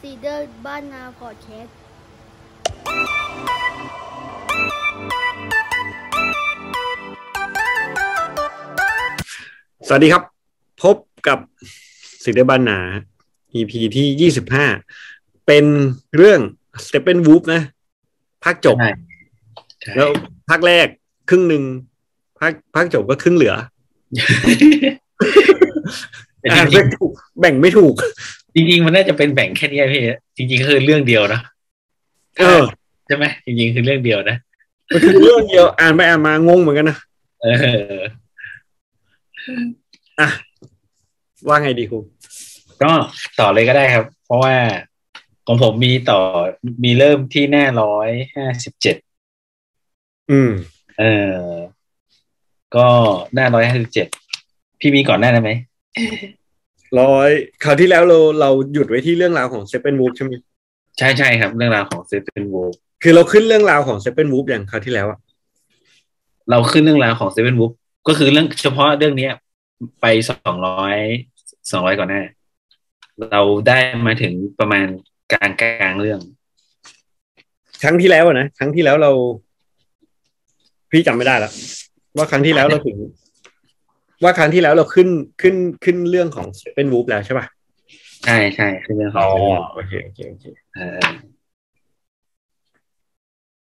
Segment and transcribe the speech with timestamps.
[0.00, 1.76] ซีเดอร์บ้านนาพอดแคสต์
[9.86, 10.22] สวัสดีครับ
[10.82, 10.96] พบ
[11.28, 11.38] กับ
[12.24, 12.78] สิทธิบานนา
[13.54, 14.66] EP ที่ยี่สิบห้า
[15.46, 15.64] เป็น
[16.16, 16.40] เรื่อง
[16.84, 17.62] Stephen Wolf นะ
[18.44, 18.90] ภาคจบใช่
[19.80, 20.10] ใช่แล้ว
[20.48, 20.86] ภาคแรก
[21.28, 21.62] ครึ่งหนึ่ง
[22.38, 23.54] ภาคภาคจบก็ครึ่งเหลือ
[26.40, 30.02] แต่อ่านจริไม่งถูกแบ่งไม่ถูกๆ จริงๆมันน่าจะเป็นแบ่งแค่นี้พี่
[30.36, 31.40] จริงๆก็คือเรื่องเดียวนะ
[32.38, 32.62] เออ
[33.06, 34.36] ใช่ไหมจริงๆคือเรื่องเดียวนะ
[34.92, 36.98] มันคือเรื่องเดียวอ่านไปอ่านมางงเหมือนกันนะ
[37.42, 37.46] เอ
[37.98, 38.02] อ
[40.20, 40.28] อะ
[41.48, 41.98] ว่าไงดีครู
[42.82, 42.90] ก็
[43.38, 44.54] ต่อเลยก็ได้ครับ เพราะว่า
[45.46, 46.20] ของผมมีต่อ
[46.84, 48.96] มีเริ่มที่หน้าร้อยห้าสิบเจ็ด
[50.30, 50.50] อืม
[50.98, 51.42] เออ
[52.76, 52.86] ก็
[53.34, 54.06] หน้าร้อยห้าสิบเจ็ด
[54.80, 55.52] พี่มีก่อนหน้านั้นไหม
[57.00, 57.30] ร้อย
[57.64, 60.32] คราวที่แล้วเราเราหยุดไว้ที่เรื่องราวของ Stephen Wolf ใช่ไหม
[60.98, 62.62] ใช่ใช่ครับ เรื่องราวของเซฟเ n นวู
[63.02, 65.18] คือเราขึ้นเรื่องราวของ Stephen Wolf อย่างคราวที่แล้วอะ
[66.50, 67.72] เราขึ้นเรื่องราวของเซเว่นวูฟ
[68.08, 69.32] ก็คือเรื่องเฉพาะเรื่องเนี้ย
[70.00, 70.98] ไปสองร้อย
[71.70, 72.22] สองร้อยก่อนหน้า
[73.30, 74.86] เราได้มาถึงประมาณ
[75.32, 76.20] กลางกลางๆเรื่อง
[77.82, 79.10] ครั้งที่แล้วอะนะครั้งที่แล้วเรา
[80.90, 81.52] พี่จำไม่ได้แล้ว
[82.16, 82.96] ว่าครั้งที่แล้วเราถึง
[84.22, 85.08] ว่าครั้งที่แล้วเราขึ้น
[85.42, 87.46] ขึ้นขึ้นเรื่องของ Stephen Wolf แล้วใช่ป่ะ
[88.24, 89.22] ใช่ใช่คือเรื่องของ
[89.74, 90.98] โอเคโอเคโอเคเออ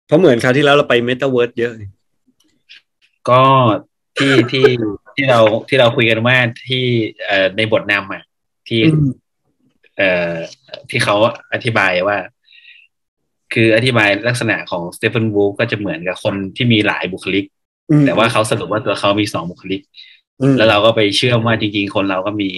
[0.07, 1.73] เพราะเหมือนคราวที่แล้วเราไป Metaverse เยอะ
[3.31, 3.43] ก็
[4.19, 4.65] ที่ที่
[5.17, 6.37] ที่เราที่เราคุยกันว่า
[6.69, 6.85] ที่
[7.27, 8.23] เอ่อในบทนำอะ
[8.69, 8.81] ที่
[9.97, 10.35] เอ่อ
[10.91, 11.17] ที่เขา
[11.53, 12.19] อธิบายว่า
[13.55, 17.45] คืออธิบายลักษณะของสเตฟ a นวูฟก็จะเหมือนกับคนที่มีหลายบุคลิก
[17.91, 20.18] อืมแต่ว่าเขาสรุปว่าตัวเขามีสองบุคลิกอืม
[20.57, 22.51] แล้วเราก็ไปเชื่อมว่าจริง ๆ คนเราก็มี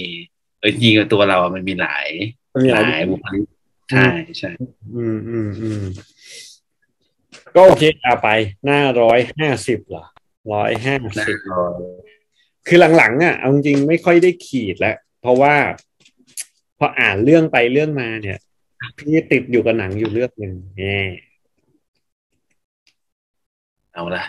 [0.59, 2.07] เออจริงๆตัวเราอะมันมีหลาย
[2.53, 3.45] มันมีหหลายลายบุคลิก
[3.91, 4.07] ใช่
[4.39, 4.51] ใช่
[4.95, 5.83] อืมอืมอืม
[7.55, 8.29] ก็โอเคเอาไป
[8.65, 10.05] หน้าร้อยห้าสิบเหรอ
[10.53, 11.37] ร้อยห้านะสิบ
[12.67, 15.55] คือหลังๆอะเอาจริงๆไม่ค่อยได้ขีดแล้ว เพราะว่า
[16.79, 18.39] พออ่านเรื่องไปเรื่องมาเนี่ย
[18.97, 20.99] พี่ติดอยู่กับหนังอยู่เรื่องหนึ่งแง่
[23.93, 24.23] เอาละ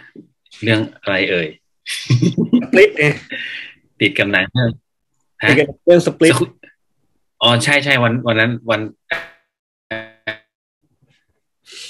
[0.62, 1.48] เรื่องอะไรเอ่ย
[2.62, 3.04] สปลิตไง
[4.00, 4.70] ติดกับหนังเรื่อง
[5.42, 6.34] ฮะติดกับเรื่องสปลิต
[7.42, 8.80] อ๋อใช่ใช่วันวันนั้นวัน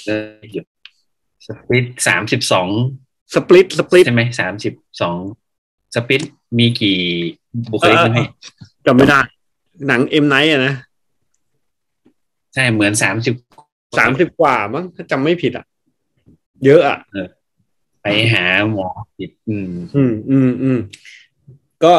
[0.05, 0.63] เอออยู่
[1.45, 2.69] สปิดสามสิบสอง
[3.33, 5.17] สปลิตสปลิตใช่ไหมสามสิบสอง
[5.95, 6.21] สปิด
[6.57, 6.99] มีกี่
[7.71, 8.27] บุคลิกนะพี่
[8.85, 9.19] จำไม่ได้
[9.87, 10.75] หนังเอ็มไนท์อะนะ
[12.53, 13.33] ใช่เหมือนสามสิบ
[13.99, 15.65] สามสิบกว่ามั้งถ้าจำไม่ผิดอะ
[16.65, 16.97] เยอะอะ
[18.03, 18.87] ไปหาหมอ
[19.17, 20.79] ผิดอืม อืมอืมอืม
[21.83, 21.93] ก็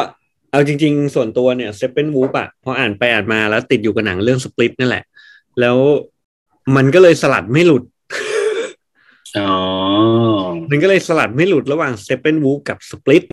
[0.51, 5.03] เอาจริง ๆ ส่วนตัวเนี่ยเซเ e นวูฟอะพออ่านไปอ่านมาแล้วติดอยู่กับหนังเรื่องสปลิตนั่นแหละ
[5.59, 5.77] แล้ว
[6.75, 7.83] มันก็เลยสลัดไม่หลุด
[9.37, 9.51] อ๋อ
[10.69, 13.23] มันก็เลยสลัดไม่หลุดระหว่างเซเ e นวูฟกับสปลิต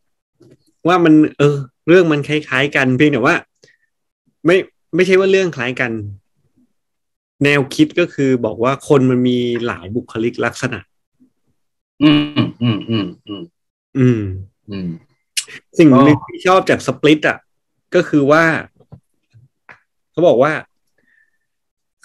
[0.89, 1.57] ว่ามัน เออ
[1.89, 3.37] เรื่องมันคล้ายๆกันเพียงแต่ว่า
[4.47, 4.57] ไม่
[4.95, 5.93] ไม่ใช่ว่าเรื่องคล้ายกัน
[7.45, 10.81] แนวคิดก็คือบอกว่าคนมันมีหลายบุคลิกลักษณะ
[12.03, 13.43] อืมอืมอืมอืม
[13.99, 14.23] อืม
[14.71, 14.89] อืม
[15.79, 17.39] สิ่งก็หนึ่งที่ชอบจากสปลิตอะ
[17.95, 18.45] ก็คือว่า
[20.13, 20.53] เขาบอกว่า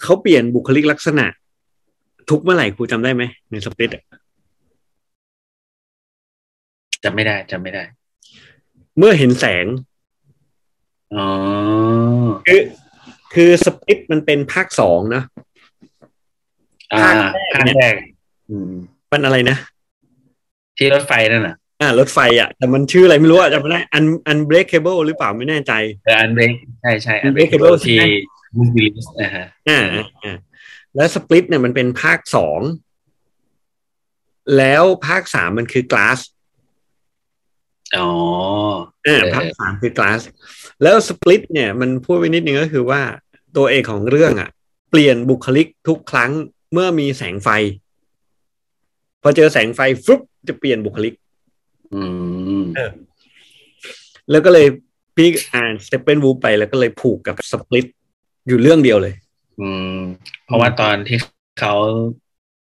[0.02, 1.26] เขาเปลี่ยนบุคลิกลักษณะ
[2.30, 4.04] ทุกเมื่อไหร่ครูจำได้ไหมในสปลิตอะ
[7.04, 7.82] จำไม่ได้จำไม่ได้
[8.98, 9.66] เมื่อเห็นแสง
[11.16, 11.26] อ๋อ
[12.46, 12.62] คือ
[13.34, 15.22] คือสปลิตมันเป็นภาคสองนะ
[16.92, 17.94] อ่าภาคแรกเนี่ยภาคแรก
[18.48, 18.72] อืม
[19.12, 19.56] มันอะไรนะ
[20.78, 25.72] ที่รถไฟนั่นน่ะอ่ารถไฟอะแต่มันชื่ออะไรไม่รู้อะจำไม่ได้อันอันเบรกเคเบิลหรือเปล่าไม่แน่ใจ
[26.04, 26.50] เอออันเบรก
[26.82, 28.14] ใช่ใช่อันเบรก Unbreakable ที่ใช่ไหม
[28.56, 30.36] บรูซวิลลิสนะฮะอ่าอ่าอ่า
[30.96, 32.60] แล้ว Split เนี่ยมันเป็นภาคสอง
[34.58, 36.18] แล้วภาคสามมันคือ Glass
[37.98, 38.10] อ๋อ
[39.06, 40.20] อ่าเออภาคสามคือ Glass
[40.82, 43.02] แล้ว Split เนี่ยมันพูดไว้นิดนึงก็คือว่า
[43.56, 44.48] ตัวเอกของเรื่องอะ
[44.90, 46.30] เปลี่ยนบุคลิกทุกครั้ง
[46.72, 47.48] เมื่อมีแสงไฟ
[49.22, 51.14] พอเจอแสงไฟฟึบ จะเปลี่ยนบุคลิก
[51.94, 52.02] อื
[52.60, 52.62] ม
[54.30, 54.66] แล้วก็เลย
[55.16, 57.86] พี่อ่านสเตปเปนวูไปแล้วก็เลยผูกกับสปลิต
[58.46, 59.14] อยู่เรื่องเดียวเลย
[59.60, 59.98] อืม
[60.44, 61.18] เพราะว่าตอนที่
[61.60, 61.74] เขา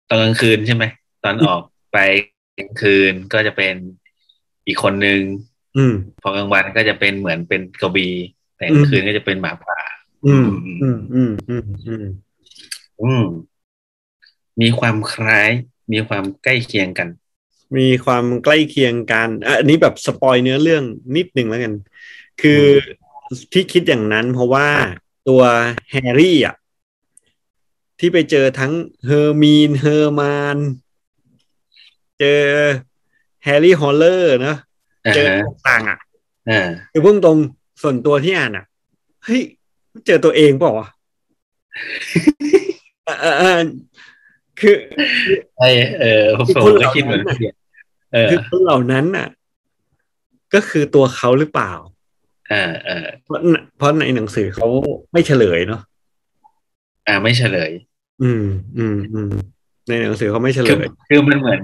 [0.09, 0.83] ตอนกลางคืนใช่ไหม
[1.23, 1.61] ตอนออก
[1.93, 1.97] ไป
[2.57, 3.75] กลางคืนก็จะเป็น
[4.67, 5.21] อีกคนนึง
[5.77, 8.09] อืมพอกลางวันก็จะเป็นเหมือนเป็นกระบี
[8.57, 9.79] แต่กลางคืนก็จะเป็นหมาป่า
[10.25, 10.47] อืม
[10.81, 12.05] อืม อืม อืม อืม
[13.03, 13.25] อืม
[14.61, 15.49] มีความคล้าย
[15.93, 17.07] มีความใกล้เคียงกัน
[17.75, 20.83] มีความใกล้เคียงกันอะอันนี้แบบ spoil เนื้อเรื่อง
[21.15, 21.73] นิดหนึ่งแล้วกัน
[22.41, 22.63] คือ
[23.53, 24.67] ที่คิดอย่างนั้นเพราะว่า
[25.27, 25.41] ตัว
[25.91, 26.55] แฮร์รี่อะ
[27.99, 28.73] ที่ไปเจอทั้ง
[29.05, 30.57] เฮอร์มีนเฮอร์มาน
[32.19, 32.41] เจอ
[33.43, 34.55] แฮร์รี่ฮอลเลอร์นะ
[35.05, 35.99] อ่าเจอฮะต่างๆอะ
[36.49, 37.37] อ่าคือพุ่งตรง
[37.81, 38.65] ส่วนตัวที่อ่านอะ
[39.23, 39.41] เฮ้ย
[40.05, 40.87] เจอตัวเองเปล่าวะ
[44.61, 45.67] อ่าอ่าอ่าคือใช่
[46.01, 47.49] เออผมคือผคมนเหก็ล่าคิดเหมือนนั้นน่ะพี่
[48.13, 49.27] เออคือคนเหล่านั้นน่ะ
[50.53, 51.71] ก็คือตัวเขาหรือเปล่า
[52.51, 53.39] อ่าอ่าเพราะ
[53.77, 54.67] เพราะในหนังสือเขา
[55.13, 55.81] ไม่เฉลยเนาะ
[57.07, 57.71] อ่าไม่เฉลย
[58.23, 58.45] อืม
[58.77, 59.31] อืมอืม
[59.87, 61.61] ในหนังสือเขาไม่เฉลคือยคือมันเหมือน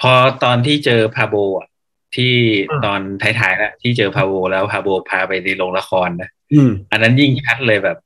[0.00, 0.12] พอ
[0.44, 1.68] ตอนที่เจอพาโบอะ
[2.16, 2.32] ที่
[2.70, 7.96] อืมตอนท้ายๆแล้วที่เจอพาโบแล้วพาโบพาไปในโรงละครนะอืมอันนั้นยิ่งชัดเลยแบบ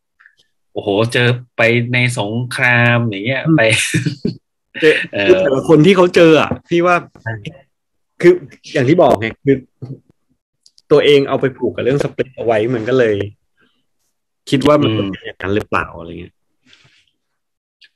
[0.72, 1.62] โอ้โห เจอไป
[1.94, 3.62] ในสงครามอย่างเงี้ยอืมไป
[4.80, 6.96] เจอเออคือแต่ละคนที่เขาเจออะพี่ว่า
[8.20, 8.32] คือ
[8.72, 9.56] อย่างที่บอกไงคือ
[10.92, 13.16] ตัวเองเอาไปผูกกับเรื่องสเปรดเอาไว้มันก็เลย
[14.50, 16.34] คิดว่ามันเป็นอย่างนั้นหรือเปล่าอะไรเงี้ย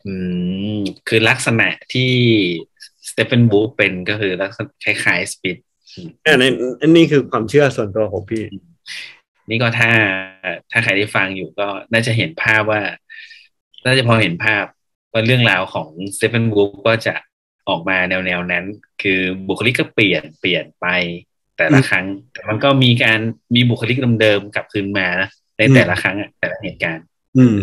[0.07, 0.15] อื
[0.77, 0.79] ม
[1.09, 2.13] คือลักษณะที่
[3.09, 5.57] สเตฟ e นบูเป็นก็คือลักษณะคล้ายๆสปิด
[6.25, 6.51] อันนี้
[6.83, 8.43] อันนี้คือความเชื่อส่วนตัวของพี่
[9.51, 9.91] นี่ก็ถ้า
[10.71, 12.83] ถ้าใครที่ฟังอยู่ก็น่าจะเห็นภาพว่า
[13.87, 14.65] น่าจะพอเห็นภาพ
[15.13, 17.15] ว่าเรื่องราวของสเตฟ e นบูก็จะ
[17.69, 18.65] ออกมาแนวแนวๆนั้น
[19.03, 20.87] คือบุคลิกก็เปลี่ยนเปลี่ยนไป
[21.57, 23.21] แต่ละอืมครั้ง แต่มันก็มีการ
[23.55, 25.29] มีบุคลิกเดิมๆกลับคืนมานะ
[25.59, 27.05] ในแต่ละครั้งอะแต่ละเหตุการณ์
[27.37, 27.57] อืม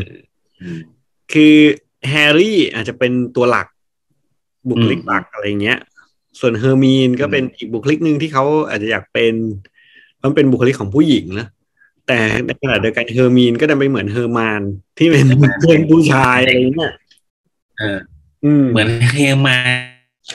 [0.61, 0.79] อืม
[1.33, 1.55] คือ
[2.09, 3.67] แฮร์รี่อาจจะเป็นตัวหลัก
[4.69, 5.79] บุคลิกอืมหลักอะไรเงี้ย
[6.39, 9.33] ส่วนเฮอร์มีนก็อืมเป็นอีกบุคลิกหนึ่งที่เขาอาจจะอยากเป็น
[10.23, 11.47] มันเป็นบุคลิกของผู้หญิงนะ
[12.09, 14.61] แต่ในขณะเดียวกันเฮอร์มีนก็ดันไปเหมือนเฮอร์มาน
[14.97, 15.25] ที่เป็น
[15.59, 16.93] เพื่อนผู้ชายอะไรเงี้ย
[17.79, 17.99] เออ
[18.43, 19.57] อืมเหมือนเฮียมา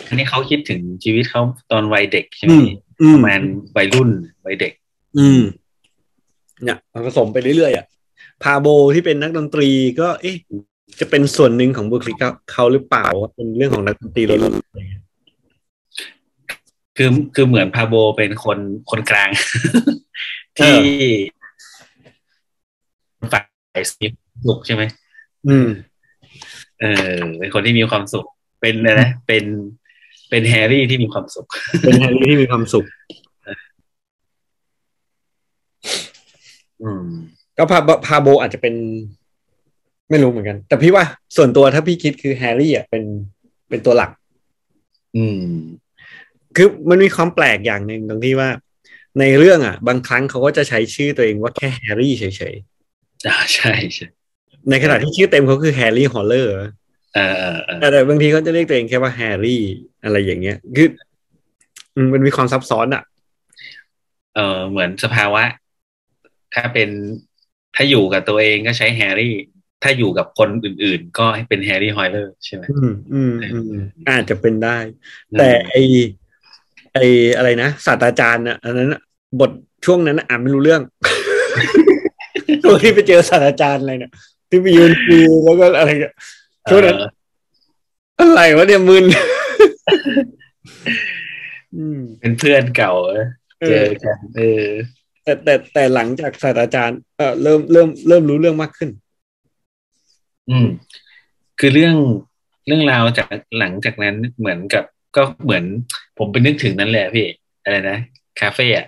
[0.08, 2.66] อันนี้เขาคิดถึงชีวิตเขาตอนวัยเด็กใช่ไหมอืม
[3.00, 3.40] อืมประมาณ
[3.76, 4.10] วัยรุ่น
[4.46, 4.72] วัยเด็ก
[5.18, 5.40] อืม
[6.62, 7.86] เนี่ยมันผสมไปเรื่อยๆอะ
[8.42, 9.68] พาโบที่เป็นนักดนตรี
[10.00, 10.36] ก็ เอ๊ะ
[11.00, 12.22] จะเป็นส่วนหนึ่งของบุคลิก
[12.52, 14.54] เขาหรือเปล่าว่าเป็นเรื่องของนักดนตรีล้วน
[16.96, 18.58] คือคือเหมือนพาโบเป็นคน
[18.90, 19.30] คนกลาง
[20.58, 20.76] ที่
[23.32, 23.40] ฝ่า
[23.80, 23.92] ยส
[24.48, 25.68] นุกใช่ไหมๆอืม
[26.80, 28.26] เออ เป็นคนที่มีความสุข
[28.60, 29.44] เป็นอะไรนะ เป็น
[30.30, 31.46] เป็นแฮร์รี่ที่มีความสุข
[31.80, 32.86] เป็นแฮร์รี่ที่มีความสุข
[36.82, 37.04] อืม
[37.58, 38.74] ก็พาพาโบอาจจะเป็น
[40.10, 41.04] ไม่รู้เหมือนกัน แต่พี่ว่า
[41.36, 43.04] ส่วนตัวถ้าพี่คิดคือแฮร์รี่อะเป็น
[43.68, 44.10] เป็นตัวหลัก
[45.16, 45.42] อืม
[46.56, 48.48] คือมันมีความแปลกอย่างหนึ่งตรงที่ว่า
[49.20, 52.54] ในเรื่องอะ บางครั้งเขาก็จะใช้ชื่อตัวเองว่าแค่แฮร์รี่เฉย
[53.26, 56.52] อ่าใช่ใช่ๆในขณะที่ชื่อเต็มเขาคือแฮร์รี่ฮอลเลอร์
[57.14, 59.62] เออเออเออแต่บางทีเขาจะเรียกตัวเองแค่ว่าแฮร์รี่
[60.04, 60.88] อะไรอย่างเงี้ยคือ
[61.94, 63.02] อืมมันมีความซับซ้อนอะ
[64.34, 65.42] เออเหมือนสภาวะ
[66.54, 66.88] ถ้าเป็น
[67.74, 69.34] ถ้าอยู่กับตัวเองก็ใช้แฮร์รี่
[69.82, 74.78] ถ้าอยู่กับคนอื่น ๆ ก็ให้เป็นแฮร์รี่ฮอลเลอร์ใช่ไหมอืมอืมอืมอาจจะเป็นได้
[75.38, 75.76] แต่ไอ
[76.94, 76.98] ไอ
[77.36, 79.00] อะไรนะศาสตราจารย์อะอันนั้นน่ะ
[79.40, 79.50] บท
[79.84, 80.82] ช่วงนั้นน่ะอ่านไม่รู้เรื่อง
[82.62, 84.12] ช่วงที่ไปเจอศาสตราจารย์อะไรเนี่ย
[84.48, 86.14] ที่ไปยืนคุยแล้วก็อะไรเนี่ย
[86.70, 87.10] ช่วงนั้นเออ
[88.20, 89.04] อะไรวะเนี่ยมึน
[91.76, 93.22] อืมเป็นเพื่อนเก่าเออ
[93.60, 94.66] เอเจออกันเออ
[95.24, 98.90] แต่แต่แต่หลังจากศาสตราจารย์เออเริ่มเริ่มเริ่มรู้เรื่องมากขึ้น
[100.50, 100.68] อืม
[101.58, 101.94] คือเรื่อง
[102.66, 103.26] เรื่องราวจาก
[103.58, 104.84] หลังจากนั้นเหมือนกับ
[105.16, 105.64] ก็เหมือน
[106.18, 107.26] ผมไปนึกถึงนั้นแหละพี่
[107.64, 107.98] อะไรนะ
[108.40, 108.86] คาเฟ่อะ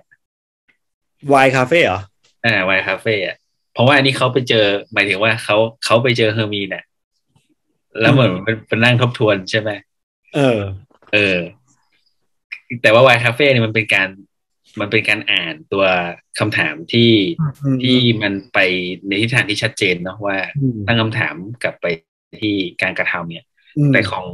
[1.33, 2.01] Why Cafe เหรอ
[2.45, 3.37] อ่า Why Cafe อะ
[3.77, 6.85] เพราะว่าอันนี้เขาไปเจอ หมายถึงว่าเขาเขาไปเจอเฮอร์มีนอะ
[8.01, 9.71] แล้วเหมือนเป็นเป็นนั่งทบทวนใช่ไหม
[10.35, 10.59] เออ
[11.13, 11.39] เออ
[12.83, 14.09] แต่ว่า Why Cafe เนี่ยมันเป็นการ
[14.81, 15.85] มันเป็นการอ่านตัว
[16.39, 17.11] คำถามที่
[17.83, 18.59] ที่มันไป
[19.07, 21.87] ในทิศทางที่ชัดเจนเนาะว่าอืมตั้งคำถามกลับไป
[22.41, 23.47] ที่การกระทำเนี่ย
[23.79, 24.29] อืมแต่ของ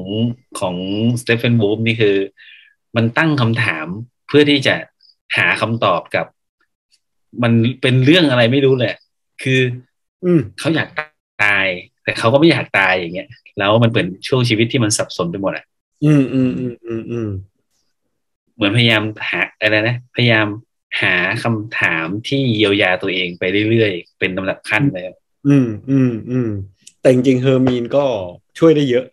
[0.61, 0.77] ของ
[1.21, 2.17] สเตฟ e นวูฟนี่คือ
[2.97, 3.87] มันตั้งคำถาม
[4.29, 4.75] เพื่อที่จะ
[5.37, 6.27] หาคำตอบกับ
[7.43, 8.93] มันเป็นเรื่องอะไรไม่รู้เลย
[9.43, 9.61] คือ
[10.25, 10.89] อืมเขาอยาก
[11.43, 11.67] ตาย
[12.05, 15.65] แต่เขาก็ไม่อยากตายอย่างเงี้ย แล้วมันเป็นช่วงชีวิตที่มันสับสนไปหมดอะ
[16.05, 17.29] อืมอืมอืมอืมอืม
[18.55, 20.47] เหมือนพยายามหาอะไรนะพยายาม
[21.01, 25.05] หาคำถามที่เยียวยาตัวเองไปเรื่อยๆ เป็นลำดับขั้นเลย
[25.49, 26.51] อืมอืมอืม
[27.01, 28.05] แต่จริงๆเฮอร์มีนก็
[28.59, 29.05] ช่วยได้เยอะ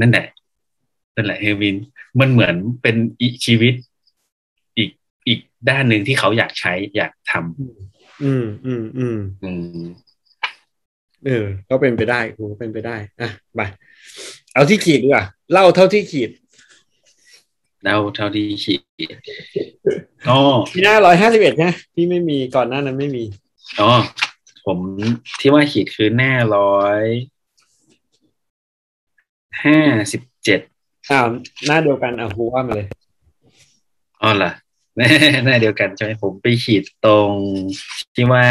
[0.00, 0.26] นั่นแหละ
[1.16, 1.76] นั่นแหละเฮอร์มีน
[2.20, 3.74] มันเหมือนเป็นอีกชีวิต
[4.78, 4.90] อีก
[5.28, 7.89] อีกด้านหนึ่งที่เขาอยากใช้อยากทำ
[8.22, 9.50] อืมอืมอืมอื
[9.86, 9.88] ม
[11.26, 13.60] เออก็เป็นไปได้กูก็เป็นไปได้อะไป
[14.54, 16.30] เอาที่ขีดดีกว่าเล่าเท่าที่ขีด
[17.84, 18.80] เดาเท่าที่ขีด
[20.26, 20.38] ก็
[20.72, 23.24] พี่หน้าร้อยห้าสิบเอ็ดนะพี่ไม่มีก่อนหน้านั้นไม่มี
[23.80, 23.90] อ๋อ
[24.66, 24.78] ผม
[25.40, 27.02] ที่ว่าขีดคือหน้าร้อย
[29.64, 29.78] ห้า
[30.12, 30.60] สิบเจ็ด
[31.10, 31.26] อ้าว
[31.66, 32.88] หน้าเดียวกันอะครูว่ามาเลย
[34.22, 34.50] อ๋อเหรอ
[34.96, 37.32] หน้าเดียวกันใช่ไหมผมไปขีดตรง
[38.14, 38.46] ที่ว่า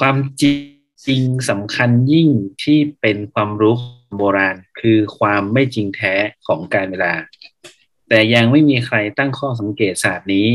[0.00, 2.28] ความจริงสำคัญยิ่ง
[2.62, 3.76] ที่เป็นความรู้
[4.16, 6.14] โบราณ คือความไม่จริงแท้
[6.46, 7.14] ของการเวลา
[8.08, 10.48] แต่ยังไม่มีใครตั้งข้อสังเกตศาสตร์นี้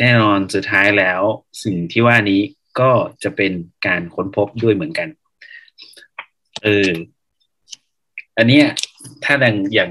[0.00, 1.20] แน่นอนสุดท้ายแล้ว
[1.64, 2.40] สิ่งที่ว่านี้
[2.80, 2.90] ก็
[3.22, 3.52] จะเป็น
[3.86, 5.08] การค้นพบด้วยเหมือนกัน
[6.62, 6.90] เออ
[8.38, 8.66] อันเนี้ย
[9.24, 9.90] ถ้าดังอย่าง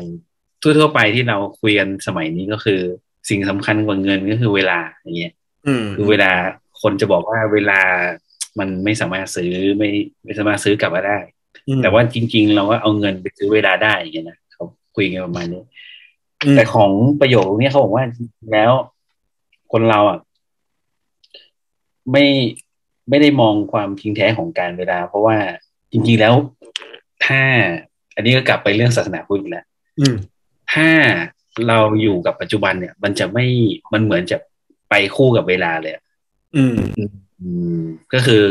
[0.62, 2.82] ทั่วๆไปที่เราคุยกันสมัยนี้ก็คือ
[3.30, 5.34] สิ่งสำคัญกว่าเงินก็คือเวลาอย่างเงี้ย
[5.68, 6.32] อืมคือเวลา
[6.82, 7.82] คนจะบอกว่าเวลา
[8.60, 9.90] มันไม่สามารถซื้อไม่
[10.24, 11.18] ไม่สามารถซื้อกลับมาได้
[11.68, 14.64] อืมแต่ว่าจริง ๆ เราก็เอาเงินไปซื้อเวลาได้อย่างเงี้ยนะเขา
[14.96, 15.64] คุยกันประมาณนี้
[16.46, 18.72] อืมแต่ของประโยคนี้เขาบอกว่าจริงๆแล้ว
[19.72, 20.20] คนเราอะ
[22.12, 22.26] ไม่
[23.10, 25.38] ไม่ได้มองความจริงแท้ของการเวลา เพราะว่า
[25.92, 26.34] จริง ๆ แล้ว
[27.26, 27.42] ถ้า
[28.16, 29.66] อันนี้ก็กลับไปเรื่องศาสนาพุทธอีกแล้ว
[30.00, 30.16] อืม
[30.74, 30.90] ถ้า
[31.68, 33.46] เราอยู่กับปัจจุบันเนี่ย มันจะไม่
[33.94, 34.38] มันเหมือนจะ
[34.90, 36.04] ไปคู่กับเวลาเลยอะ
[36.56, 36.78] อืม
[37.42, 37.84] อืม
[38.14, 38.42] ก็คือ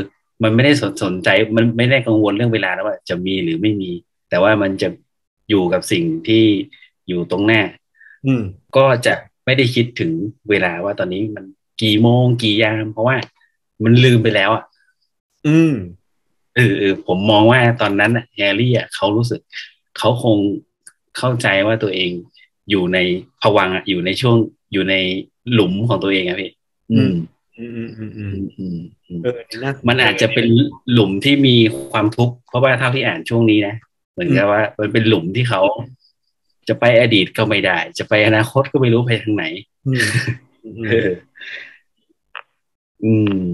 [0.43, 3.91] มันไม่ได้สนสนใจ มันไม่ได้กังวลเรื่องเวลาแล้วว่าจะมีหรือไม่มี
[4.31, 4.89] แต่ว่ามันจะ
[5.49, 6.45] อยู่กับสิ่งที่
[7.09, 7.63] อยู่ตรงหน้า
[8.27, 8.43] อืม
[8.77, 10.13] ก็จะไม่ได้คิดถึง
[10.51, 11.45] เวลาว่าตอนนี้มัน
[11.83, 13.17] กี่โมงกี่ยาม เพราะว่า
[13.85, 14.65] มันลืมไปแล้วอะ
[15.47, 15.73] อืม
[16.57, 19.41] เออเออผมมองว่าตอนนั้นน่ะแฮร์รี่อะเขารู้สึก
[19.99, 20.39] เขาคง
[21.19, 22.11] เข้าใจว่าตัวเอง
[22.71, 22.99] อยู่ใน
[23.43, 24.37] ภวังค์อะอยู่ในช่วง
[24.73, 24.95] อยู่ใน
[25.53, 26.51] หลุมของตัวเองอะพี่
[26.93, 27.15] อืม
[27.59, 30.47] อืมอืมอืมอือืมมอืมอืมเออนี่นะมันอาจจะเป็น
[30.93, 31.57] หลุมที่มี
[31.93, 33.75] ความทุกข์เพราะว่าเท่าที่อ่านช่วงนี้นะ
[34.13, 35.61] เหมือนกับว่า มันเป็นหลุมที่เขา
[36.69, 39.45] จะไปอดีตก็ไม่ได้ จะไปอนาคตก็ไม่รู้ไปทางไหน
[39.87, 40.05] อืม
[40.65, 41.11] อืมเออ
[43.05, 43.13] อื
[43.45, 43.47] ม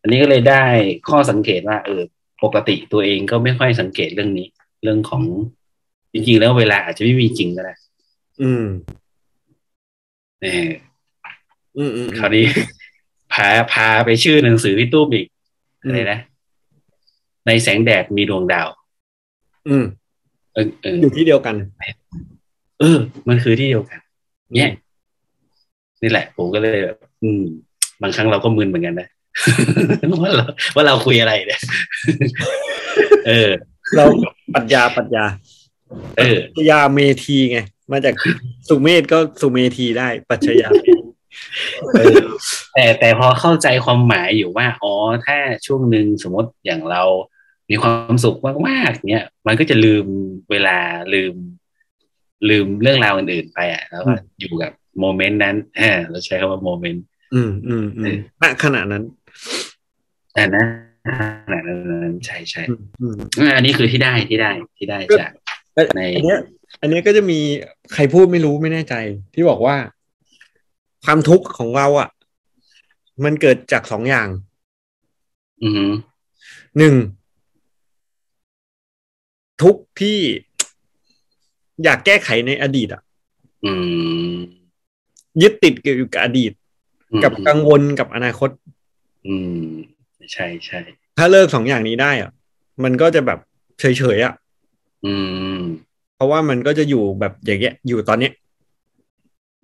[0.00, 0.64] อันนี้ก็เลยได้
[1.08, 2.02] ข้อสังเกตว่าเออ
[2.44, 4.46] ปกติตัวเองก็ไม่ค่อยสังเกตเรื่องนี้
[4.82, 5.22] เรื่องของ
[6.12, 7.74] จริงๆแล้วเวลาอาจจะไม่มีจริงก็ได้
[8.42, 8.64] อืม
[10.42, 10.70] เออ
[11.76, 12.44] อืมอืมคราวนี้
[13.32, 15.26] พาพาไปชื่อหนังสือพี่ตุ้มอีก
[15.82, 16.18] อะไรนะ
[17.46, 18.68] ในแสงแดดมีดวงดาว
[19.68, 19.84] อืม
[20.54, 21.54] เออเอออยู่ที่เดียวกัน
[22.80, 23.98] เออ มันคือที่เดียวกัน
[24.54, 24.70] เนี่ย
[26.02, 27.42] นี่แหละ ผมก็เลยแบบอืม
[28.02, 29.08] บางครั้งเราก็มึนเหมือนกันนะ
[30.22, 31.60] ว่าเราว่าเราคุยอะไรเนี่ย
[33.26, 33.50] เออ
[33.96, 34.04] เรา
[34.54, 35.24] ปรัชญาปรัชญา
[36.18, 37.58] เออปรัชญาเมธีไง
[37.92, 38.14] มาจาก
[38.68, 40.70] สุเมธก็สุเมธีได้ปรัชญา
[41.94, 42.16] เออ
[42.74, 44.92] แต่แต่พอเข้าใจความหมายอยู่ว่าอ๋อ
[45.26, 47.02] ถ้าช่วงหนึ่งสมมติอย่างเรา
[47.70, 48.38] มีความสุข
[48.68, 50.06] มากๆเนี่ยมันก็จะลืม
[50.50, 50.78] เวลา
[51.14, 51.34] ลืม
[52.50, 59.04] ลืมเรื่องราวอื่นๆไปอะแล้วก็อยู่กับโมเมนต์นั้นเออเราใช้คำว่าโมเมนต์อืมอืมอืมณขณะนั้น
[60.34, 60.64] แต่นะ
[61.46, 65.30] ขนาดนั้นใช่ใช่อืมอืมอ่าอันนี้คือที่ได้ที่ได้ที่ได้จาก
[65.74, 66.02] เอ้ยใน
[66.80, 67.38] อันเนี้ยอันเนี้ยก็จะมี
[67.92, 68.94] ใครพูดไม่รู้ไม่แน่ใจ
[69.34, 69.76] ที่บอกว่า
[71.04, 72.08] ความทุกข์ของเราอะ
[73.24, 74.28] มันเกิดจากสองอย่าง
[75.62, 75.92] อือหือ
[76.78, 76.94] หนึ่ง
[79.62, 80.18] ทุกข์ที่
[81.84, 83.02] อยากแก้ไขในอดีตอะ
[83.64, 83.72] อื
[84.32, 84.36] ม
[85.42, 86.52] ยึดติดอยู่กับอดีต
[87.24, 88.50] กับกังวลกับอนาคต
[89.26, 89.68] อืม
[90.32, 90.80] ใช่ใช่
[91.18, 92.30] ถ้าเลิกสองอย่างนี้ได้อะ
[92.84, 93.38] มันก็จะแบบ
[93.80, 93.84] เฉ
[94.16, 94.34] ยๆอะ
[95.06, 95.14] อื
[95.56, 95.60] ม
[96.16, 98.32] เพราะว่ามันก็จะอยู่แบบอย่างเงี้ยอยู่ตอนเนี้ย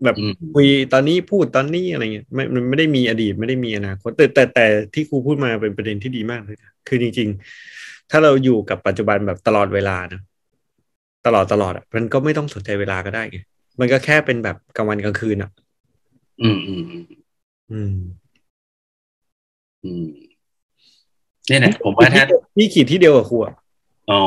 [0.04, 7.28] แบบอืมคุยตอนนี้พูดตอนนี้อะไรเงี้ยไม่มันไม่ได้มีอดีตไม่ได้มีอนาคตแต่แต่แต่ที่ครูพูดมาเป็นประเด็นที่ดีมากเลยนะคือจริง
[7.70, 10.20] ๆ ถ้าเราอยู่กับปัจจุบันแบบตลอดเวลานะ
[11.26, 13.38] ตลอดตลอดอะมันก็ไม่ต้องสนใจเวลาก็ได้ไง
[13.80, 15.50] มันก็แค่เป็นแบบกลางวันกลางคืนอะ
[16.42, 17.04] อืมอืมอืม
[17.70, 17.94] อืม
[19.84, 20.06] อืม
[21.48, 22.24] เนี่ยนะผมว่าถ้า
[22.56, 23.54] พี่ขีดที่เดียวกับครูอะ
[24.10, 24.22] อ๋อ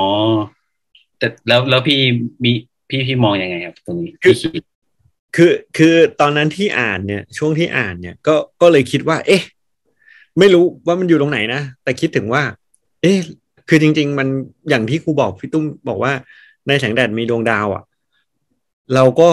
[1.18, 2.00] แต่แล้วแล้วพี่
[2.44, 2.52] มี
[2.90, 4.64] พี่พี่มองยังไงครับตรงนี้คือพี่คิด
[5.36, 9.44] คือคือตอนนั้นที่อ่านเนี่ย ช่วงที่อ่านเนี่ย ก็ก็เลยคิดว่า เอ๊ะ
[10.40, 12.44] ไม่รู้ว่ามันอยู่ตรงไหนนะ แต่คิดถึงว่า
[13.02, 13.18] เอ๊ะ
[13.70, 14.28] คือจริง ๆ มัน
[14.70, 16.14] อย่างที่ครูบอกพี่ตุ้มบอกว่า
[16.68, 17.84] ในแสงแดดมีดวงดาวอะ่ะ
[18.96, 19.30] เราก็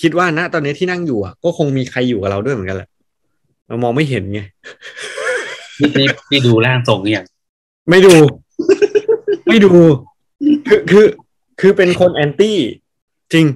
[0.00, 2.88] คิดว่าณตอนนี้ที่นั่งอยู่อะก็คงมีใครอยู่กับเราด้วยเหมือนกันแหละ
[3.66, 4.40] เรามองไม่เห็นไง
[5.76, 7.26] พี่พี่พี่ดูร่างทรงหรือยัง
[7.90, 8.14] ไม่ดู
[9.48, 9.72] ไม่ดู
[10.68, 11.06] คือคือ
[11.60, 12.58] คือเป็นคนแอนตี้
[13.32, 13.46] จริง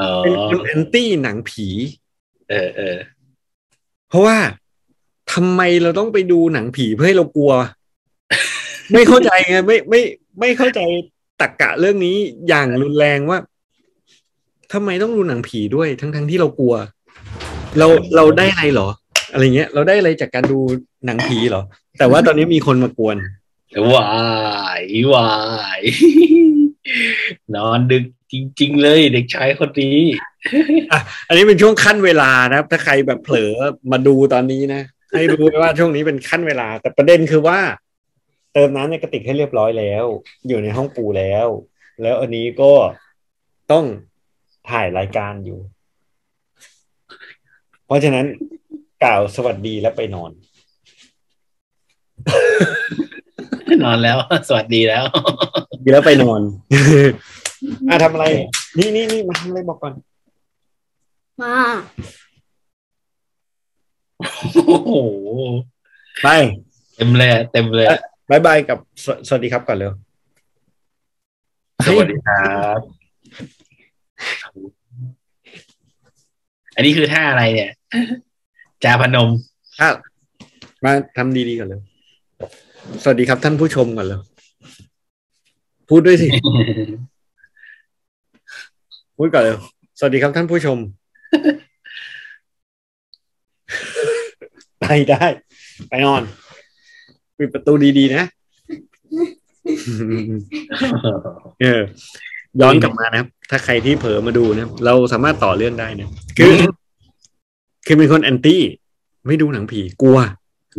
[0.00, 1.68] อ๋อเป็นคนแอนตี้หนังผี
[2.50, 2.96] เออเออ
[4.08, 4.36] เพราะว่า
[5.32, 7.52] ทำไมเราต้องไปดูหนังผีเพื่อให้เรากลัว
[8.92, 10.00] ไม่เข้าใจไงไม่ไม่
[10.40, 10.80] ไม่เข้าใจ
[11.40, 12.16] ตรกกะเรื่องนี้
[12.48, 13.38] อย่างรุนแรงว่า
[14.72, 16.74] ทำไมต้องดูหนังผีด้วยทั้งทั้งที่เรากลัว
[17.78, 17.86] เรา
[18.16, 18.88] เราได้อะไรเหรอ
[19.32, 20.58] อะไรเงี้ย เราได้อะไรจากการดู
[21.06, 21.62] หนังผีเหรอ
[21.98, 23.16] แต่ว่าตอนนี้มีคนมากวน
[23.92, 24.10] วา
[24.82, 25.32] ยวา
[25.80, 25.82] ย
[27.54, 30.00] นอนดึกจริง ๆ เลยเด็กชายคนนี้
[31.28, 33.52] อันนี้เป็นช่วงขั้นเวลานะครับ ถ้าใครแบบเผลอ
[33.92, 37.58] มาดูตอนนี้นะ ให้รู้ไว้ว่าช่วงนี้เป็นขั้นเวลา แต่ประเด็นคือว่า
[38.52, 40.04] เติมน้ำในกระติกให้เรียบร้อยแล้ว
[40.48, 41.46] อยู่ในห้องปูแล้ว
[42.02, 42.72] แล้วอันนี้ก็
[43.72, 43.84] ต้อง
[44.70, 45.58] ถ่ายรายการอยู่
[47.86, 48.26] เพราะฉะนั้น
[49.02, 50.30] กล่าวสวัสดีแล้วไปนอน
[53.84, 54.16] นอนแล้ว
[54.48, 55.04] สวัสดีแล้ว
[55.84, 56.40] ดีแล้วไปนอน
[57.88, 58.24] อะทำอะไร
[58.78, 59.92] นี่นี่นี่มาทำอะไรบอกก่อน
[61.42, 61.56] มา
[64.54, 64.92] โอ้โห
[66.22, 66.28] ไป
[66.96, 67.98] เต็มเลยอะเต็มเลยอะ
[68.30, 69.92] บายบายกับสสวัสดีครับก่อนเร็ว
[71.86, 72.80] สวัสดีครับ
[76.76, 77.70] อันนี้คือท่าอะไรเนี่ย
[78.84, 79.28] จาพนม
[79.78, 79.88] ถ้า
[80.84, 81.82] มาทำดีๆก่อนเร็ว
[83.02, 84.20] สวัสดีครับท่านผู้ชมก่อนเร็ว
[85.88, 86.28] พูดด้วยสิ
[89.18, 89.58] พูดก่อนเร็ว
[89.98, 90.78] สวัสดีครับท่านผู้ชม
[94.80, 95.24] ไปได้
[95.88, 96.22] ไปนอน
[97.38, 98.24] ปิดประตูดีๆนะ
[101.62, 101.82] เออ
[102.60, 106.54] ย้อนกลับมานะครับ ถ้าใครที่เผลอมาดูนะครับเราสามารถต่อเรื่องได้นะคือ
[107.86, 108.62] คือเป็นคนแอนตี้
[109.26, 110.18] ไม่ดูหนังผีกลัว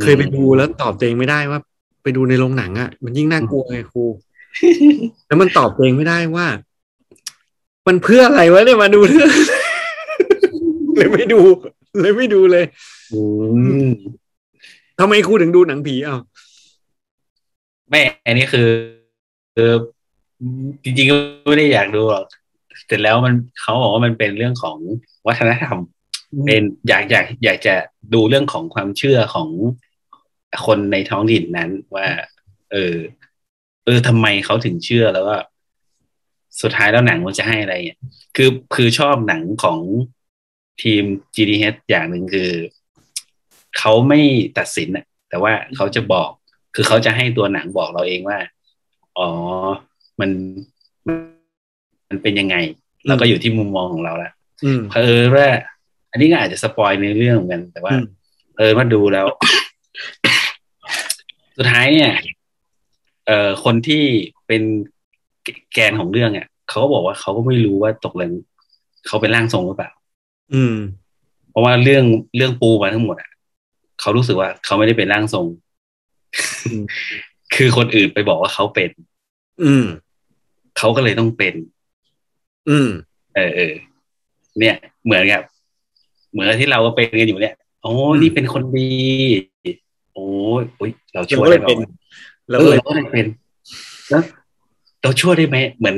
[0.01, 1.59] เคยไปดูแล้วตอบตัวเองไม่ได้ว่า
[2.07, 4.03] ไปดูในโรงหนังอะ มันยิ่งน่ากลัวไงครู
[5.27, 6.47] แล้วมันตอบตัวเองไม่ได้ว่า
[7.87, 9.31] มันเพื่ออะไรวะเนี่ยมาดูเรื่อง
[10.95, 11.39] เลยไม่ดู
[11.99, 12.65] เลยไม่ดูเลย
[13.13, 13.21] อื
[13.85, 13.89] ม
[14.99, 16.19] ทำไมครูถึงดูหนังผีอ้าว
[17.89, 18.67] ไม่อันนี้คือ
[19.55, 19.71] คือ
[20.83, 21.15] จริงๆก็
[21.47, 22.25] ไม่ได้อยากดูหรอก
[22.87, 24.77] เสร็จแล้วมันเขาบอกว่ามันเป็นเรื่องของ
[25.27, 25.77] วัฒนธรรม
[26.45, 27.75] เป็นอยากอยากอยากจะ
[28.13, 29.49] ดูเรื่องของความเชื่อของ
[30.65, 32.07] คนในท้องถิ่นนั้นว่า
[32.71, 32.95] เออ
[33.85, 35.35] เออทำไมเขาถึงเชื่อแล้วก็
[36.61, 37.99] สุดท้ายแล้วหนังมันจะให้อะไรเนี่ย
[38.35, 39.79] คือคือชอบหนังของ
[40.81, 41.03] ทีม
[41.35, 42.51] GDH อย่างหนึ่งคือ
[43.77, 44.19] เขาไม่
[44.57, 46.29] ตัดสินอะแต่ว่าเขาจะบอก
[46.75, 48.37] คือเขาจะให้ตัวหนังบอกเราเองว่า
[49.17, 49.29] อ๋อ
[50.19, 50.29] มัน
[52.09, 52.55] มันเป็นยังไง
[53.07, 54.31] แล้วก็อยู่ที่มุมมองของเราละ
[54.63, 55.47] อืมเผอิญว่า
[56.11, 58.05] อันนี้ก็อาจจะสปอยในเรื่องเหมือนกัน แต่ว่าอืม
[58.57, 59.25] เออมาดูแล้ว
[61.57, 62.11] สุดท้ายเนี่ย
[63.25, 64.03] เอ่อคนที่
[64.47, 64.63] เป็น
[65.73, 68.31] แกนของเรื่องอะเขาก็บอกว่าเขาก็ไม่รู้ว่าตกลง
[69.07, 69.91] เขาเป็นร่างทรงหรือเปล่า
[70.53, 70.75] อืม
[71.49, 72.03] เพราะว่าเรื่อง
[72.35, 73.29] เรื่องปูมาทั้งหมดอะ
[74.01, 75.45] เขารู้สึกว่าเขาไม่ได้เป็นร่างทรง
[76.65, 76.83] อืม
[77.55, 78.89] คือคนอื่นไปบอกว่าเขาเป็น
[79.63, 79.85] อืม
[80.77, 81.55] เขาก็เลยต้องเป็น
[82.69, 82.89] อืม
[83.35, 83.73] เออเออ
[84.59, 85.41] เนี่ย เหมือนกับ
[86.31, 88.87] เหมือนกับที่เราก็เป็นกันอยู่เนี่ยโอ้อืมนี่เป็นคนดี
[90.17, 90.29] โอ้
[90.61, 91.89] ยโอ้ยเราเราช่วยก็เลได้ยไหมเป็นวะ
[92.49, 93.25] เราเอก็อเลยเราก็เลยเป็น
[94.09, 94.21] แล้ว
[95.01, 95.97] เราช่วยได้ไหมเหมือน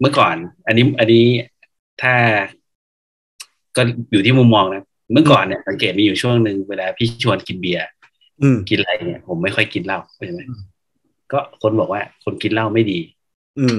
[0.00, 1.24] เมื่อก่อน อันนี้ อันนี้
[2.02, 2.14] ถ้า
[3.76, 7.84] ก็อยู่ที่มุมมองนะเมื่อก่อนเนี่ยสังเกตมีอยู่ช่วงหนึ่งเวลาพี่ชวนกินเบียร์
[8.42, 10.40] อืมกินอะไรเนี่ย ผมไม่ค่อยกินเหล้าใช่ไหม
[11.32, 12.98] ก็คนบอกว่าคนกินเหล้าไม่ดี
[13.58, 13.78] อืม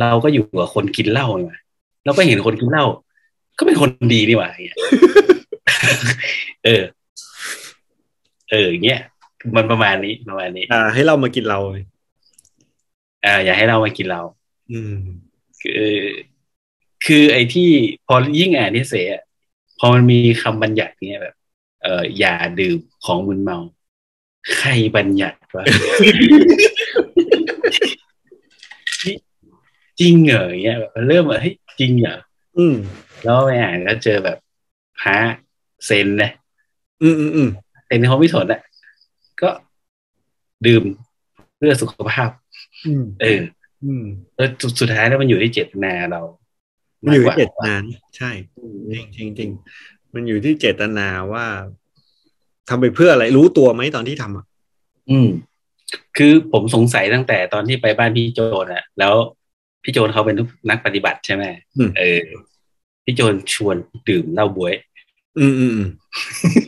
[0.00, 1.58] เราก็อยู่กับคนกินเหล้านี่หว่า
[2.04, 2.84] เราก็เห็นคนกินเหล้า
[3.58, 4.76] ก็เป็นคนดีนี่หว่าอย่างเงี้ย
[6.64, 6.82] เออ
[8.50, 9.00] เอออย่างเงี้ย
[9.56, 11.58] มันประมาณนี้ประมาณนี้ อ่า ให้เรามากินเรา
[13.24, 14.22] อ่า อย่าให้เรามากินเรา
[14.72, 14.94] อืม
[15.62, 15.94] คือ
[17.06, 17.70] คือไอ้ที่
[18.06, 19.22] พอยิ่งอ่านนิเสยอะ
[19.78, 21.34] พอมันมีคำบัญญัติเนี้ยแบบ
[21.82, 23.58] เอออย่าดื่มของมึนเมา
[24.56, 25.64] ใครบัญญัติวะ
[30.00, 32.16] จริงเหรออย่างเงี้ยแบบเริ่มว่าเฮ้ยจริงเหรอ
[32.58, 32.76] อืม
[33.24, 34.38] แล้วไปอ่านก็เจอแบบ
[35.00, 35.18] พระ
[35.86, 36.30] เซนนะ
[37.02, 37.48] อืมอืมอืม
[37.88, 38.60] เซนเขาไม่สนอะ
[39.42, 39.50] ก็
[40.66, 40.84] ดื่ม
[41.56, 42.30] เพื่อสุขภาพ
[42.86, 43.40] อืมเออ
[43.84, 44.04] อืม
[44.36, 46.20] แล้วสุดสุดท้ายแล้วมันอยู่ที่เจตนาเรา
[47.02, 48.30] มันอยู่มากกว่าที่เจตนานะใช่
[48.92, 49.50] จริงจริงจริง
[50.14, 51.46] มันอยู่ที่เจตนาว่า
[52.68, 54.44] ทำไปเพื่ออะไรรู้ตัวไหมตอนที่ทำอะ
[55.10, 55.28] อืม
[56.16, 59.14] คือผมสงสัยตั้งแต่ตอนที่ไปบ้านพี่โจนอะแล้ว
[59.82, 60.36] พี่โจนเขาเป็น
[60.70, 61.44] นักปฏิบัติใช่ไหม
[61.98, 62.24] เออ
[63.04, 63.76] พี่โจนชวน
[64.08, 64.74] ดื่มเหล้าบวย
[65.38, 65.88] อืมอืมอืม
[66.42, 66.62] เฮ้ย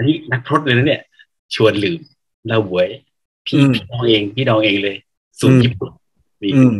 [0.00, 1.02] อันนี้นักพรตเลยนะเนี่ย
[1.54, 2.00] ชวนลืม
[2.46, 2.88] เหล้าบวย
[3.46, 4.96] พี่อืมพี่ดองเองพี่ดองเองเลย
[5.40, 5.90] สูตรอืมญี่ปุ่น
[6.42, 6.74] นี่อืม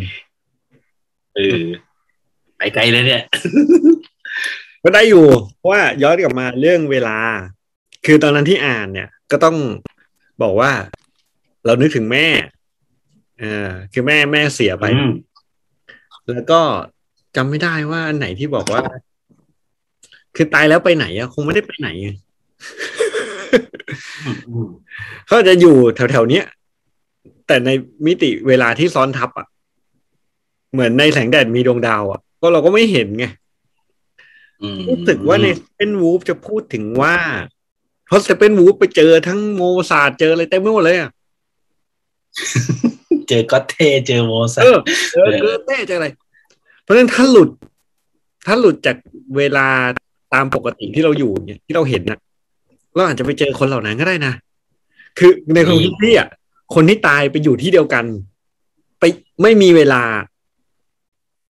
[1.37, 1.63] เออ
[2.57, 3.23] ไปไกลเลยเนี่ย
[4.83, 7.19] ก็ได้อยู่ เพราะว่าย้อนกลับมาเรื่องเวลา
[8.07, 9.57] คือตอนนั้นที่อ่านเนี่ย ก็ต้อง
[10.43, 10.71] บอกว่า
[11.67, 12.27] เรานึกถึงแม่
[13.41, 15.13] เออคือแม่แม่เสียไปอืม
[16.31, 16.61] แล้วก็
[17.37, 18.83] จำไม่ได้ว่าอันไหนที่บอกว่า
[20.37, 23.10] คือตายแล้วไปไหนอะคงไม่ได้ไปไหนไงอืม
[25.27, 26.45] เขาจะอยู่แถวๆเนี้ย
[27.47, 27.71] แต่ใน
[28.07, 29.47] มิติเวลาที่ซ้อนทับอะ
[30.73, 33.25] เหมือนในแสงแดดมีดวงดาวอะ ก็เราก็ไม่เห็นไง
[34.63, 37.17] อืมรู้สึกว่าใน Steppenwolf จะพูดถึงว่า
[38.07, 41.11] เพราะ Steppenwolf ไปเจอทั้งโมซาร์ทเจออะไรเต็มไปหมดเลยอะ
[43.29, 46.09] เจอเกอเธ่เจอโมซาร์ทเออเจอเกอเธ่เจออะไร
[46.83, 47.51] เพราะฉะนั้นถ้าหลุด
[48.47, 48.97] ถ้าหลุดจาก
[49.37, 49.67] เวลา
[50.35, 52.19] ตามปกติที่เราอยู่เนี่ยที่เราเห็นนะ
[52.95, 54.33] เราอาจจะไปเจอคนเหล่านั้นก็ได้นะ
[55.19, 56.29] คือในความคิดพี่อะ
[56.75, 58.05] คนที่ตายไปอยู่ที่เดียวกัน
[59.01, 59.05] ไป
[59.43, 60.03] ไม่มีเวลา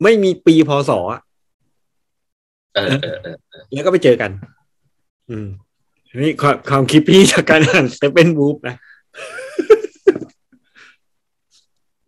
[0.03, 1.20] ไม่มีปีพศอะ
[2.74, 3.37] เออเออเออ
[3.72, 4.31] แล้วก็ไปเจอกัน
[5.31, 5.48] อืม
[6.22, 8.76] นี่ความความคิดพี่จากการอ่านสเตปเป็นบูฟนะ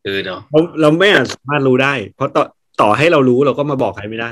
[0.05, 2.45] เออเนาะเราเราไม่อาจสามารถรู้ได้ เพราะต่อ
[2.81, 4.29] ต่อให้เรารู้เราก็มาบอกใครไม่ได้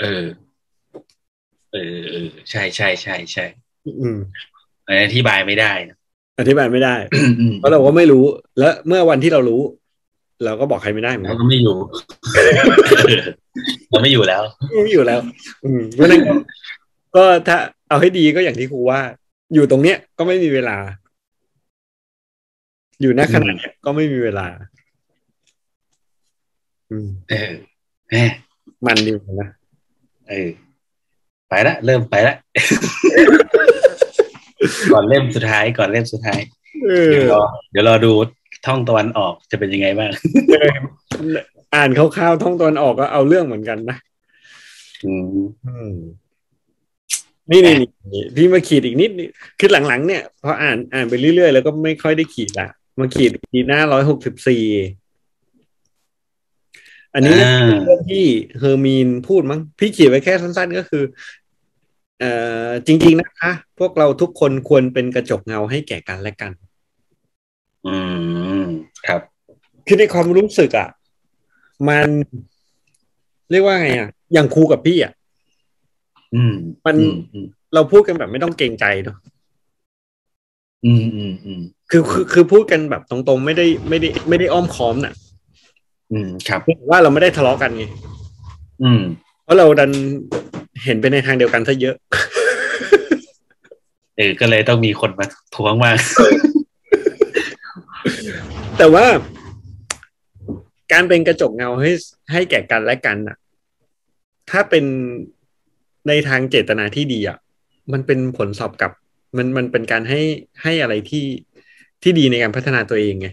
[0.00, 0.24] เออ
[1.72, 3.44] เออเออใช่ใช่ใช่ใช่
[4.00, 4.18] อืม
[4.86, 5.96] อันนี้อธิบายไม่ได้นะ
[6.40, 6.94] อธิบายไม่ได้
[7.40, 8.24] อืมเพราะเราก็ไม่รู้
[8.58, 9.62] และเมื่อวันที่เรารู้
[10.44, 11.76] เราก็บอกใครไม่ได้เหมือนเรากันก็ไม่อยู่
[13.90, 14.42] เราไม่อยู่แล้ว
[14.84, 15.20] ไม่อยู่แล้ว
[15.64, 16.32] อืมเพราะฉะนั้นก็
[17.16, 17.56] ก็ถ้า
[17.88, 19.00] เอาให้ดีก็อย่างที่ครูว่า
[19.54, 20.76] อยู่ตรงเนี้ยก็ไม่มีเวลา
[23.00, 24.46] อยู่ณขณะเนี้ยก็ไม่มีเวลา
[26.90, 27.52] อืมเออ
[28.10, 28.16] แหม
[28.86, 29.50] มันดีเหมือนกันนะ
[30.28, 30.48] เออ
[31.50, 32.34] ไปละเริ่มไปละ
[34.92, 36.40] ก่อนเล่มสุดท้ายก่อนเล่มสุดท้าย
[36.84, 38.12] เออเดี๋ยวรอเดี๋ยวรอดู
[38.66, 40.10] ท่องตะวันออกจะเป็นยังไงบ้าง
[41.74, 43.96] อ่านคร่าวๆท่องตอนออกก็เอาเรื่องเหมือนกันนะ
[45.04, 45.26] อืม
[45.66, 45.94] อืม
[47.50, 49.28] นี่นี่นี่พี่มาขีดอีกนิดนี่
[49.60, 54.64] คือหลังๆเนี่ยพออ่านอ่านไปเรื่อยๆแล้วก็ไม่ค่อยได้ขีดละมาขีดทีหน้าร้อยหกสิบสี่
[57.14, 58.24] อันนี้อ่าเรื่องที่
[58.58, 61.02] เฮอร์มีนพูดมั้งพี่ขีดไว้แค่สั้นๆก็คือ
[62.20, 62.32] เอ่
[62.66, 66.52] อจริง ๆนะคะ พวกเราทุกคนควรเป็นกระจกเงาให้แก่กันและกัน
[67.86, 67.96] อื
[68.60, 68.62] ม
[69.06, 69.20] ครับ
[69.86, 70.88] คือในความรู้สึกอะ
[71.88, 72.08] มัน
[73.50, 75.12] เรียกว่าไงอะ อย่างครูกับพี่อะ
[76.34, 76.54] อืม
[76.86, 79.16] มันอือืมเราพูดกันแบบไม่ต้องเกรงใจเนาะ
[80.84, 85.14] อืมอืมอืมคือคือคือพูดกันแบบตรงๆ ไม่ได้ไม่ได้ไม่ได้อ้อมค้อมน่ะ
[86.12, 87.84] อืมครับว่าเราไม่ได้ทะเลาะกันไง
[88.82, 89.00] อืม
[89.44, 89.90] เพราะเราดัน
[90.84, 91.96] เห็นไปในทางเดียวกันซะเยอะ
[94.16, 95.98] เออก็เลยต้องมีคนมาทวงมาก
[98.78, 99.06] แต่ว่า
[100.92, 101.90] การเป็นกระจกเงาให้
[102.32, 103.36] ให้แก่กันและกันน่ะ
[104.50, 104.84] ถ้าเป็น
[106.08, 107.38] ในทางเจตนาที่ดีอะ
[107.92, 108.92] มันเป็นผลสอบกลับ
[109.36, 110.20] มันมันเป็นการให้
[110.62, 111.24] ให้อะไรที่
[112.02, 113.28] ที่ดีในการพัฒนาตัวเองไง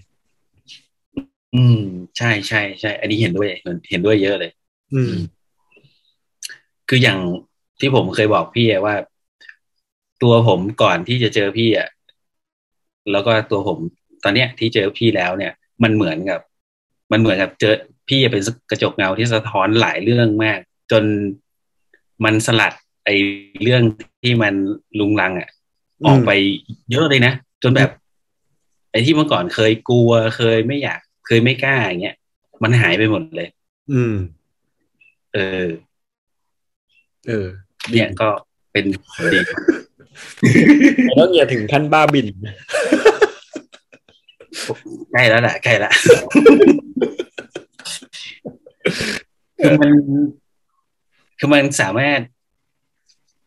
[1.55, 1.79] อืม
[2.17, 3.49] ใช่ใช่ใช่ อันนี้เห็นด้วย
[3.89, 4.51] เห็นด้วยเยอะเลย
[4.93, 5.13] อืม
[6.89, 7.19] คืออย่าง
[7.79, 8.95] ที่ผมเคยบอกพี่อะว่า
[10.23, 11.87] ตัวผมก่อนที่จะเจอพี่อะ
[13.11, 13.77] แล้วก็ตัวผม
[14.23, 16.39] ตอนเนี้ยที่เจอพี่แล้วเนี่ย มันเหมือนกับ
[17.11, 17.73] มันเหมือนกับเจอ
[18.09, 20.59] พี่เป็นกระจกเงาที่สะท้อนหลายเรื่องมาก
[20.91, 21.03] จน
[22.23, 22.73] มันสลัด
[23.05, 23.15] ไอ้
[23.63, 23.83] เรื่อง
[24.23, 24.53] ที่มัน
[24.99, 25.49] ลุงลังอะ
[26.01, 26.31] อืมออกไป
[26.91, 27.89] เยอะเลยนะ จนแบบ
[28.91, 32.15] ไอ้ที่เมื่อก่อนเคยกลัวเคยไม่อยาก เคยไม่กล้าอย่างเงี้ย
[32.63, 33.49] มันหายไปหมดเลย
[33.91, 34.13] อืม
[35.33, 35.65] เออ
[37.27, 37.47] เออ
[37.91, 38.29] เนี่ยก็
[38.71, 38.85] เป็น
[39.33, 39.39] ดี
[41.03, 42.27] แต่ต้องอย่าถึงขั้นบ้าบิน
[45.11, 45.91] ใกล้แล้วแหละใกล้ละ
[49.59, 49.91] คือมัน
[51.39, 52.19] คือมันสามารถ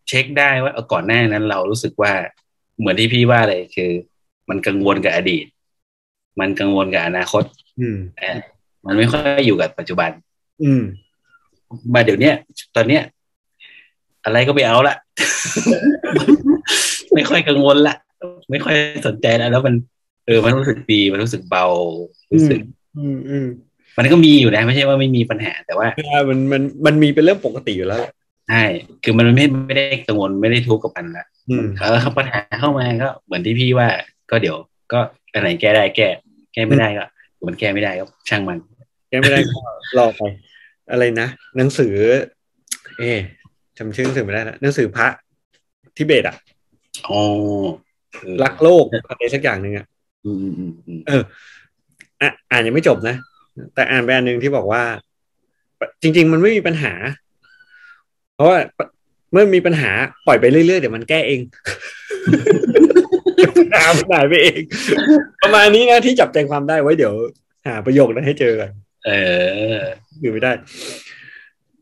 [0.09, 2.13] เช็คได้ว่าเอาก่อนหน้านั้นเรารู้สึกว่า
[2.79, 3.91] เหมือนที่พี่ว่าเลยคือ
[4.49, 5.47] มันกังวลกับอดีต
[6.41, 7.45] มันกังวลกับอนาคต
[7.81, 8.39] อืมเออ
[8.87, 10.11] มันไม่ค่อยอยู่กับปัจจุบัน
[10.63, 10.83] อืม
[11.95, 12.35] มาเดี๋ยวเนี้ย
[12.77, 13.03] ตอนเนี้ย
[14.25, 14.97] อะไรก็ไม่เอาละ
[17.15, 17.97] ไม่ค่อยกังวลละ
[18.51, 19.75] ไม่ค่อยสนใจแล้วแล้วมัน
[20.27, 21.67] เออมันรู้สึกดีมันรู้สึกเบา
[22.33, 22.61] รู้สึก
[22.99, 23.47] อืมอืม
[23.99, 28.13] มันก็มีอยู่นะไม่ใช่ว่าไม่มีปัญหาแต่ว่าอ่ามันมันมันมีเป็นเรื่องปกติอยู่แล้วแหละ
[28.51, 28.65] ใช่
[29.05, 33.89] คือมันไม่ไม่ได้กังวลไม่ได้ทุกข์กับมันละอืมเออปัญหาเข้ามาก็เหมือนที่พี่ว่า
[34.31, 34.57] ก็เดี๋ยว
[34.93, 35.01] ก็
[35.33, 36.09] อันไหนแก้ได้แก้
[36.55, 37.05] แก้ไม่ได้ก็
[37.47, 38.59] มันแก้ไม่ได้ก็ช่างมัน
[39.09, 39.59] แก้ไม่ได้ก็
[39.99, 40.23] รอไป
[40.91, 41.95] อะไรนะหนังสือ
[42.99, 43.19] เอ๊ะ
[43.83, 45.07] จำชื่อหนังสือไม่ได้ละหนังสือพระ
[45.97, 46.37] ทิเบตอะ
[47.09, 47.21] อ๋อ
[48.21, 49.87] เออรักโลกอะไรสักอย่างหนึ่งอะ
[50.25, 51.23] อืมอืมอืมอืมเออ
[52.21, 53.17] อะอ่านยังไม่จบนะ
[53.75, 54.83] แต่อ่านไปอันหนึ่งที่บอกว่า
[56.03, 56.93] จริง ๆ มันไม่มีปัญหา
[58.35, 58.59] เพราะว่า
[59.33, 59.91] เมื่อมีปัญหา
[60.27, 61.41] ปล่อยไปเรื่อยๆ เดี๋ยวมันแก้เอง
[63.59, 64.61] ปัญหามันหายไปเอง
[65.43, 67.15] ประมาณนี้นะที่จับใจความได้ไว้เดี๋ยว
[67.67, 68.71] หาประโยคนั้นให้เจอกัน
[69.07, 69.11] เอ
[69.79, 69.83] อ
[70.21, 70.53] อยู่ไม่ได้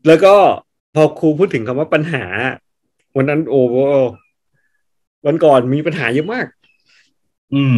[0.07, 0.35] แล้วก็
[0.95, 2.23] พอครูพูดถึงคำว่าปัญหา
[3.17, 3.75] วันนั้นโอ้โห
[5.25, 6.47] วันก่อนมีปัญหาเยอะมาก
[7.53, 7.77] อืม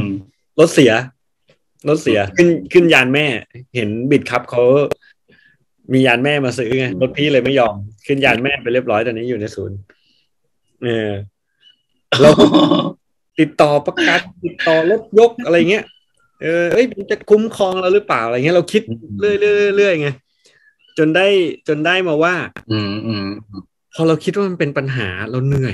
[0.60, 0.92] รถเสีย
[1.90, 3.26] รถเสียขึ้นขึ้นยานแม่
[3.76, 4.64] เห็นบิดครับเขา
[5.94, 9.78] มียานแม่มาซื้อไงอืมรถพี่เลยไม่ยอม ขึ้นยานแม่ไปเรียบร้อยตอนนี้อยู่ในศูนย์
[10.84, 11.12] เออ
[12.22, 12.46] เราก็
[13.40, 15.86] ติดต่อประกันติดต่อรถยกอะไรเงี้ย
[16.42, 18.82] เออเอ้ยมันจะคุ้มครองเราหรือเปล่าอะไรเงี้ยเราคิด
[19.20, 20.10] เรื่อยเรื่อยเรื่อยไง
[20.98, 21.28] จนได้
[21.68, 22.36] จนได้มาว่า
[22.72, 23.26] อืมอืม
[23.96, 25.74] พอเราคิดว่ามันเป็นปัญหาเราเหนื่อย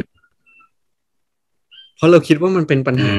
[2.00, 3.14] พอเราคิดว่ามันเป็นปัญอืหา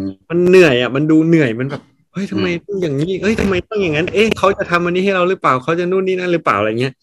[0.00, 6.94] มมันเหนื่อยอะ มันดูเหนื่อย มันแบบ เฮ้ยทำไมต้องอย่างนี้ เฮ้ยทำไมต้องอย่างนั้น เอ๊ะเขาจะทำอันนี้ให้เราหรือเปล่า เขาจะนู่นนี่นั่นหรือเปล่าอะไรเงี้ย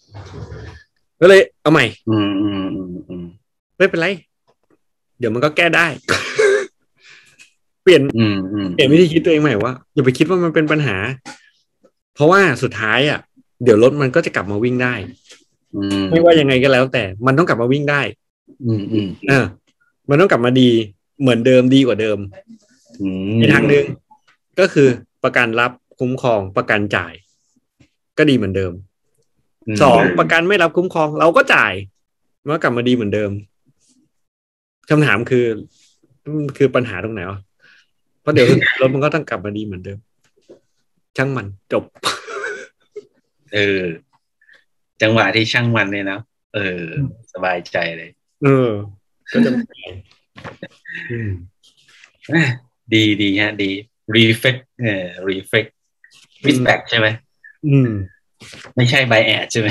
[1.22, 3.26] ก็เลยเอาใหม่ อืมอืมอืมอืม
[3.78, 4.08] ไม่เป็นไร
[5.20, 5.88] เดี๋ยวมันก็แก้ได้
[7.84, 10.98] เปลี่ยนอืมอืมเปลี่ยนวิธีคิดตัวเองใหม่ว่าอย่าไปคิดว่ามันเป็นปัญหา
[12.16, 13.20] เพราะว่าสุดท้ายอะ
[13.64, 14.94] เดี๋ยวรถมันก็จะกลับมาวิ่งได้
[15.76, 18.02] อืมไม่ว่ายังไงก็แล้ว แต่มันต้องกลับมาวิ่งได้
[18.66, 19.46] อืมอืมเออ
[20.10, 20.70] มันต้องกลับมาดี
[21.22, 22.18] เหมือนเดิมดีกว่าเดิม
[23.02, 23.86] อืมอีกทางหนึ่ง
[24.60, 24.88] ก็คือ
[25.24, 27.14] ประกันรับคุ้มครองประกันจ่าย
[28.18, 28.74] ก็ดีเหมือนเดิม
[29.82, 31.74] สองประกันไม่รับคุ้มครอง เราก็จ่าย
[32.44, 33.32] มันก็กลับมาดีเหมือนเดิม
[34.90, 35.46] คำถามคือ
[36.38, 37.40] มันคือปัญหาตรงไหนวะ
[38.22, 38.48] เพราะเดี๋ยว
[38.82, 40.00] รถมันก็ต้องกลับมาดีเหมือนเดิม
[41.18, 41.84] ช่างมันจบ
[43.54, 43.82] เออ
[45.02, 46.20] จังหวะที่ช่างมันเนี่ยนะ
[46.56, 46.84] เออ
[47.34, 48.10] สบายใจเลย
[48.44, 48.70] เออ
[49.32, 49.86] ก็จะไม่เป็นไร
[51.12, 51.32] อืม
[52.34, 52.44] อะ
[52.94, 53.70] ดีดีฮะ ดี
[54.16, 55.70] reflect เออ reflect
[56.44, 57.08] feedback ใช่ไหม
[57.68, 57.92] อืม
[58.76, 59.68] ไม่ใช่ by ad ใช่ไหม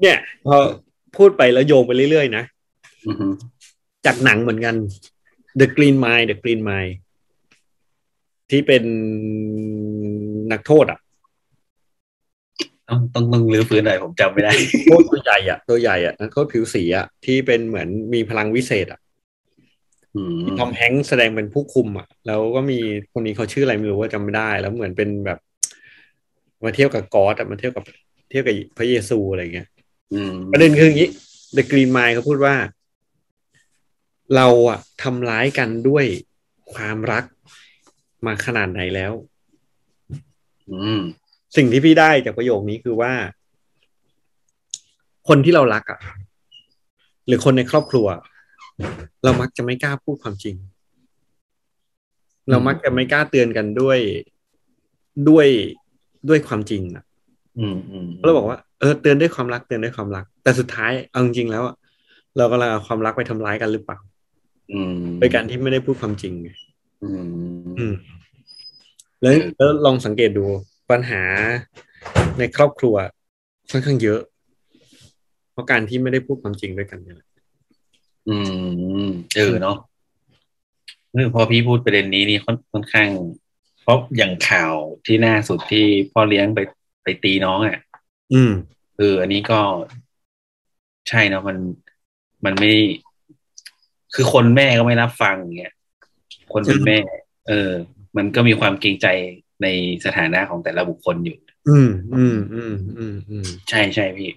[0.00, 0.56] เนี่ยพอ
[1.16, 2.44] พูดไปแล้วโยงไปเรื่อยๆนะ
[3.06, 3.26] อือฮึ
[4.06, 4.74] จากหนังเหมือนกัน
[5.60, 6.92] The Green Mile The Green Mile
[8.50, 8.84] ที่เป็น
[10.52, 10.98] นักโทษอะ
[12.88, 14.52] ต้องต้องต้องรื้อฟื้นหน่อยผมจำไม่ได้
[14.84, 19.00] โทษตัวใหญ่อะตัวใหญ่อะนักโทษผิวสีอะที่เป็นเหมือนมีพลังวิเศษอะ
[20.14, 22.78] อืมทอมแฮงค์แสดงเป็นผู้คุมอะ แล้วก็มี
[23.12, 25.38] คนนี้เขาชื่ออะไรไม่รู้ว่าจำไม่ได้ แล้วเหมือนเป็นแบบ
[26.64, 27.84] มาเที่ยวกับกอดอะมาเที่ยวกับ
[28.30, 29.68] เที่ยวกับพระเยซูอะไรเงี้ย
[30.14, 31.10] อืมประเด็นคืออย่างนี้
[31.56, 32.54] The Green Mile เขาพูดว่า
[34.36, 36.04] เราอะทำร้ายกันด้วย
[36.74, 37.24] ความรัก
[38.26, 39.33] มาขนาดไหนแล้วอืม
[41.56, 43.12] สิ่งที่พี่ได้จากประโยคนี้คือว่า
[45.28, 46.00] คนที่เรารักอะ
[47.26, 48.06] หรือคนในครอบครัว
[49.24, 50.56] เรามักจะไม่กล้าพูดความจริง
[52.50, 53.98] เรามักจะไม่กล้าเตือนกันด้วย
[55.28, 55.46] ด้วย
[56.28, 57.04] ด้วยความจริงอะ
[57.58, 61.74] อืมอืมเราบอกว่าเออเตือนด้วยความรักเตือนด้วยความรัก แต่สุดท้ายเอาจริงๆแล้วอะ
[62.36, 63.98] เรากำลังเอาความรักไปทำร้ายกันหรือเปล่า
[64.72, 66.50] อืมโดยการที่ไม่ได้พูดความจริงไง
[67.02, 67.24] อืม
[67.78, 67.94] อืม
[69.24, 70.44] แล้วแล้วลองสังเกตดู
[70.90, 71.22] ปัญหา
[72.38, 72.94] ในครอบครัว
[73.70, 74.20] ค่อนข้างเยอะ
[75.52, 77.28] เพราะการที่ไม่ได้พูดความจริงด้วยกันเนี่ยแหละ
[78.28, 78.36] อื
[79.04, 79.76] มเออเนาะ
[81.12, 83.08] เออพอพี่พูดประเด็นนี้นี่ค่อนค่อนข้าง
[83.82, 84.74] เพราะอย่างข่าว
[85.06, 86.60] ที่หน้าสุดที่พ่อเลี้ยงไป
[87.02, 87.78] ไปตีน้องอะ
[88.32, 88.52] อืม
[88.98, 89.60] เอออันนี้ก็
[91.08, 91.56] ใช่เนาะมัน
[92.44, 92.72] มันไม่
[94.14, 95.74] คือคนแม่ก็ไม่รับฟังอย่างเงี้ย
[96.52, 96.98] คนเป็นแม่
[97.48, 97.70] เออ
[98.16, 99.06] มันก็มีความเกรงใจ
[99.62, 99.66] ใน
[100.04, 101.36] สถานะของแต่ละบุคคลอยู่
[101.68, 104.30] อืม อืม อืม อืม อืม ใช่ใช่พี่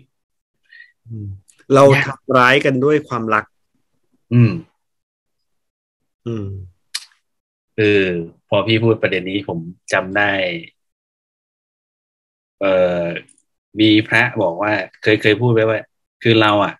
[1.09, 1.27] อืม
[1.73, 3.45] เราทำร้ายกันด้วยความรัก
[4.33, 4.51] อืม
[6.27, 6.47] อืม
[7.77, 8.07] เออ
[8.49, 9.59] พอพี่พูดประเด็นนี้ผม
[9.93, 10.31] จำได้
[12.61, 12.65] เอ
[13.01, 13.05] อ
[13.79, 15.79] มีพระบอกว่า เคยเคยพูดไว้ว่า
[16.23, 16.73] คือเราอะ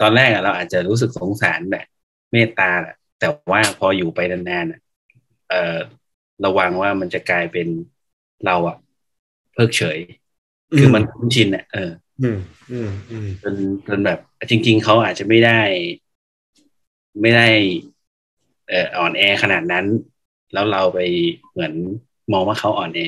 [0.00, 1.84] ตอนแรกอะเราอาจจะรู้สึกสงสารแหละ
[2.32, 4.80] เมตตาแหละแต่ว่าพออยู่ไปนานๆอะ
[5.48, 5.78] เออ
[6.44, 7.68] ระวังว่ามันจะกลายเป็น
[8.46, 8.76] เราอะ
[9.54, 9.98] เพิกเฉย
[10.78, 11.90] คือมันคุ้นชินอะเออ
[12.22, 12.38] อืม
[12.72, 13.54] อืมอืมจน
[13.86, 14.18] จนแบบ
[14.50, 15.60] จริง ๆเขาอาจจะไม่ได้
[17.20, 17.48] ไม่ได้
[18.68, 19.86] เอ่ออ่อนแอขนาดนั้น
[20.52, 20.98] แล้วเราไป
[21.52, 21.72] เหมือน
[22.32, 23.00] มองว่าเขาอ่อนแอ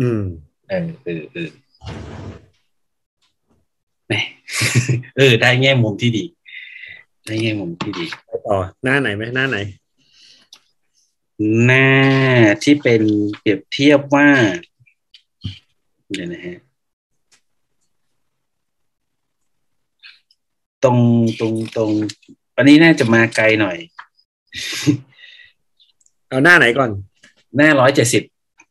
[0.00, 0.22] อืม
[0.68, 1.48] เออเออเออ
[4.06, 4.12] แหม
[5.16, 6.24] เออ ได้แง่มุมที่ดี
[7.26, 9.58] ได้แง่มุมที่ดีไปต่อหน้าไหนไหมหน้าไหน
[11.62, 11.88] หน้า
[12.62, 13.02] ที่เป็น
[13.38, 14.28] เปรียบเทียบว่า
[16.12, 16.58] เดี๋ยวนะฮะ
[20.84, 20.98] ตรง
[21.40, 21.90] ตรงตรง
[22.56, 23.76] อันนี้น่าจะมาไกลหน่อย
[26.28, 26.90] เอาหน้าไหนก่อน
[27.56, 28.22] หน้าร้อยเจ็ดสิบ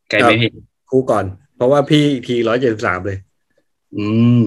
[0.10, 0.52] ไกลไหมพี่
[0.90, 3.18] ครูก่อน เพราะว่าพี่ทีร้อยเจ็ดสามเลย
[3.96, 4.06] อื
[4.40, 4.44] ม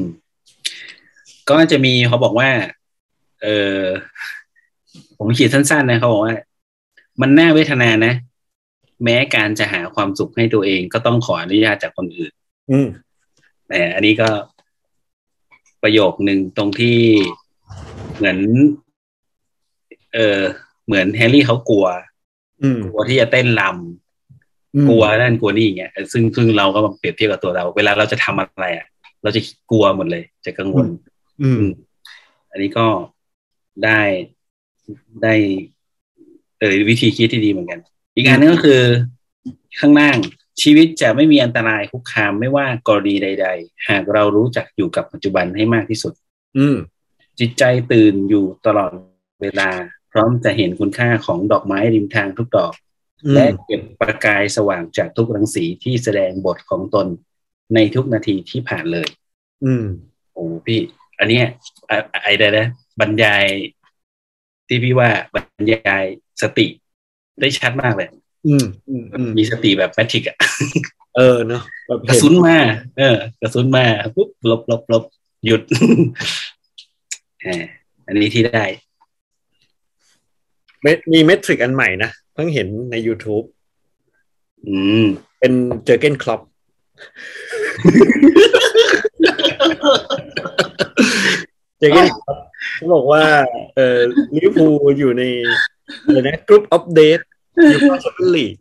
[1.50, 2.50] ก็จะมีเขาบอกว่า
[3.42, 3.46] เอ
[3.78, 3.82] อ
[5.18, 6.34] ผมเขียนสั้นๆนะเขาบอกว่า
[7.20, 8.14] มันน่าเวทนานะ
[9.04, 12.32] แม้การจะหาความสุขให้ตัวเองก็ต้องขออนุญาตจากคนอื่น
[12.70, 12.88] อืม
[13.68, 14.28] แต่อันนี้ก็
[15.82, 16.98] ประโยคหนึ่งตรงที่
[18.16, 18.38] เหมือน
[20.14, 20.40] เออ
[20.86, 21.86] เหมือนแฮร์รี่เขากลัว
[22.62, 28.86] อืมกลัวที่จะเต้นรำอืมกลัวนั่นกลัวนี่อย่างเงี้ยซึ่งซึ่งเราก็มาเปรียบเทียบกับตัวเรา เวลาเราจะทำอะไรอะ
[29.22, 30.86] เราจะกลัวหมดเลย จะกังวล
[31.42, 31.64] อืม
[32.50, 32.86] อันนี้ก็
[33.84, 34.00] ได้
[35.22, 35.34] ได้
[36.60, 37.80] เออวิธีคิดที่ดีเหมือนกัน
[38.14, 38.82] อีกอันนึงก็คือ
[39.78, 40.16] ข้างล่าง
[40.62, 46.12] ชีวิตจะไม่มีอันตรายคุกคามไม่ว่ากรณีใด ๆ หากเรารู้จักอยู่กับปัจจุบันให้มากที่สุด
[46.58, 46.76] อืม
[47.40, 48.90] จิตใจตื่นอยู่ตลอด
[49.42, 49.70] เวลา
[50.12, 52.72] พร้อมจะเห็นคุณค่าของดอกไม้ริมทางทุกดอก
[53.24, 57.06] อืมและเก็บประกายสว่างจากทุกรังสีที่แสดงบทของตน
[57.74, 59.08] ในทุกนาทีที่ผ่านเลย
[59.64, 59.84] อืม
[60.32, 60.80] โอ้พี่
[61.18, 61.46] อันเนี้ย
[61.86, 62.66] ไอ้ไอ้ใดนะ
[63.00, 63.44] บรรยาย
[64.66, 66.04] ที่พี่ว่าบรรยาย
[66.42, 66.66] สติ
[67.40, 68.08] ได้ชัดมากเลย
[68.46, 70.36] อืมอืมอืมมีสติแบบแมทริกอะ
[71.16, 72.56] เออเนาะแบบกระเห็นสุนมา
[72.98, 75.04] เออกระสุนมาปุ๊บลบลบลบ
[75.46, 75.62] หยุด
[77.44, 77.64] อ่า
[78.06, 78.64] อันนี้ที่ได้
[80.82, 83.44] เม็ดมี Matrix อันใหม่นะเพิ่งเห็นใน YouTube
[84.66, 85.04] อืม
[85.38, 85.52] เป็น
[85.84, 86.40] เจอร์เกนคล็อปป์
[91.78, 92.38] เจอร์เกนคล็อปป์
[92.74, 93.22] เขาบอกว่า
[93.76, 93.98] เออ
[94.34, 95.22] ลิเวอร์พูลอยู่ใน
[96.04, 97.20] อะไรนะ group of death
[97.68, 98.54] อยู่ในแชมเปี้ยนลีก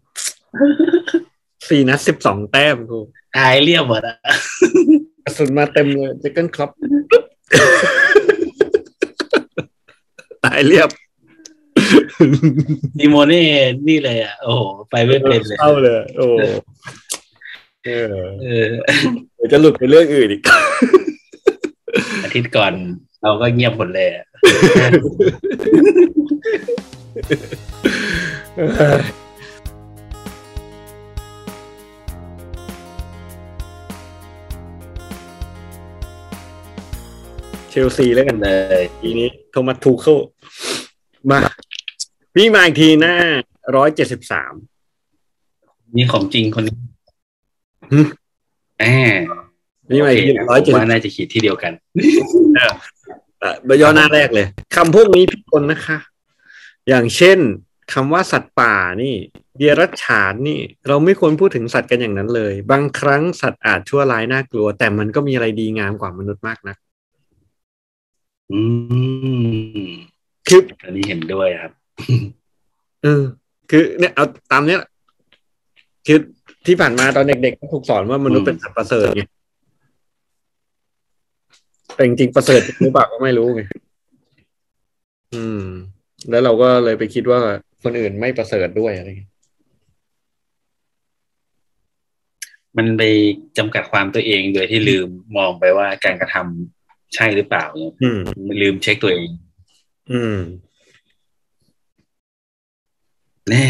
[1.70, 3.00] สี่นัดสิบสองแต้มกู
[3.36, 4.18] ตายเรียบหมดอะ
[5.24, 6.72] กระสุนมาเต็มเลยเจอเกนคลอป
[10.46, 10.90] ตายเรียบ
[13.00, 13.44] ดิโมเน่
[13.88, 16.26] นี่เลยอะ โอ้โหไปไม่เป็นเลยเข้าเลย โอ้
[17.86, 18.70] เออเออ
[19.36, 20.42] เดี๋ยวจะหลุดไปเรื่องอื่นอีก
[22.24, 22.74] อาทิตย์ก่อน
[23.28, 24.26] เราก็เงียบหมดเลยอะ
[37.70, 40.18] เชลซีแล้วกันเลยทีนี้โทมัสทูเคิล
[41.30, 41.40] มา
[42.36, 43.16] พี่มาอีกทีหน้า
[43.76, 44.54] ร้อยเจ็ดสิบสาม
[45.96, 46.76] นี่ของจริงคนนี้
[47.92, 48.00] หึ
[48.82, 48.96] อ่า
[49.90, 51.74] พี่มาอีกทีโอร้อยเคเจ็ดผมว่าน่าจะขีดที่เดียวกัน
[52.56, 52.95] ใบ
[53.82, 55.98] ย่อหน้าแรกเลยคำพวกนี้พิกลนะคะ
[56.90, 57.38] อย่างเช่น
[57.94, 59.14] คำว่าสัตว์ป่านี่
[59.58, 66.76] เดียรัจฉานนี่ เราไม่ควรพูดถึงสัตว์กันอย่างนั้นเลย บางครั้งสัตว์อาจชั่วร้ายน่ากลัว แต่มันก็มีอะไรดีงามกว่ามนุษย์มากนะ
[68.52, 68.60] อื
[69.88, 69.90] ม
[70.48, 71.72] คืออันนี้เห็นด้วยครับ
[73.04, 73.24] เออ
[73.70, 74.80] คือเนี่ยเอาตามเนี้ย
[76.08, 76.20] คือ
[76.66, 79.24] ที่ผ่านมาตอนเด็กๆก็ถูกสอนว่ามนุษย์เป็นสัตว์ประเสริฐไง
[81.96, 83.62] แต่จริงๆประเสริฐหรือเปล่าก็ไม่รู้ไง
[85.34, 85.66] อืม
[86.30, 87.40] แล้วเราก็เลยไปคิดว่า
[87.84, 89.32] คนอื่นไม่ประเสริฐด้วยอะไรเงี้ย
[92.78, 93.04] มันไป
[93.58, 98.22] จำกัดความตัวเองโดยที่ลืมมองไปว่าการกระทำใช่หรือเปล่าเนี่ยอืม
[98.62, 99.30] ลืมเช็คตัวเอง
[100.12, 100.38] อืม
[103.50, 103.66] แน่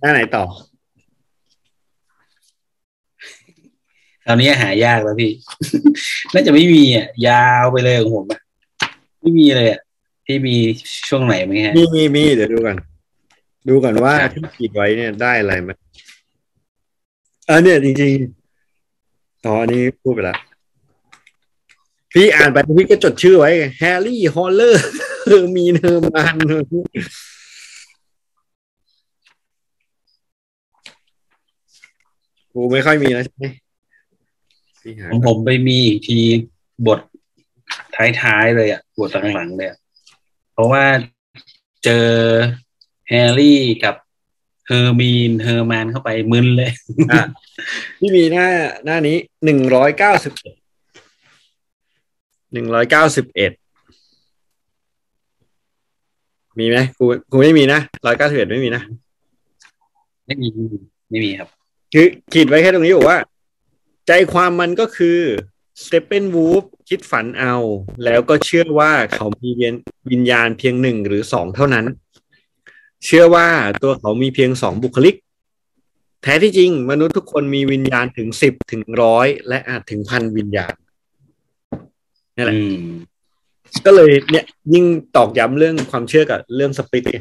[0.00, 0.44] หน้าไหนต่อ
[4.26, 5.32] คราวนี้หายากแล้วพี่
[6.32, 8.40] น่าจะไม่มีอะยาวไปเลยของผมอะ
[9.20, 9.80] ไม่มีเลยอะ
[10.26, 10.56] ที่มี
[11.08, 12.76] ช่วงไหนไหมฮะมีมีมีเดี๋ยวดูกัน
[13.68, 15.70] ดูก่อนว่าที่ขีดไว้เนี่ยได้อะไรไหม
[17.48, 20.38] อันเนี่ยจริงๆอ๋ออันนี้พูดไปแล้ว
[22.12, 24.82] พี่อ่านไปพี่ก็จดชื่อไว้แฮร์รี่ฮอลเลอร์
[25.24, 26.36] เฮอร์มีนเฮอร์มาน
[32.52, 33.63] กูไม่ค่อยมีแล้วใช่ไหมพี่หา
[35.10, 36.18] ของผมไปมีอีกที
[36.86, 37.00] บท
[38.20, 39.78] ท้ายๆเลยอะบทหลังๆเลยอะ
[40.52, 40.84] เพราะว่า
[41.84, 42.08] เจอ
[43.08, 43.94] แฮร์รี่กับ
[44.66, 46.70] เฮอร์มีนเฮอร์มานเข้าไปมึนเลย
[47.10, 47.24] อะ
[47.98, 48.48] พี่มีหน้า
[48.84, 50.54] หน้านี้หนึ่งร้อยเก้าสิบเอ็ด
[52.52, 53.52] หนึ่งร้อยเก้าสิบเอ็ด
[56.58, 58.82] มีไหมกูกูไม่มีนะร้อยเก้าสิบเอ็ดไม่มีนะ
[60.26, 60.48] ไม่มี
[61.10, 61.48] ไม่มีครับ
[61.92, 63.18] คือขีดไว้แค่ตรงนี้บอกว่า
[64.06, 65.18] ใจความมันก็คือ
[65.82, 67.54] สเตเปนวูฟคิดฝันเอา
[68.04, 69.74] แล้วก็เชื่อว่าเขามีเวียน
[70.10, 71.86] วิญญาณเพียงหนึ่งหรือสองเท่านั้น
[73.04, 73.48] เชื่อว่า
[73.82, 75.14] ตัวเขามีเพียงสองบุคลิก
[76.22, 80.74] แท้ที่จริง มนุษย์ทุกคนมีวิญญาณถึงสิบถึงร้อยและอาจถึงพันวิญญาณ
[82.36, 82.80] นั่นแหละอืม
[83.84, 84.84] ก็เลยเนี่ยยิ่ง
[85.16, 87.18] ตอกย้ำเรื่องความเชื่อกับเรื่องสปิริตไง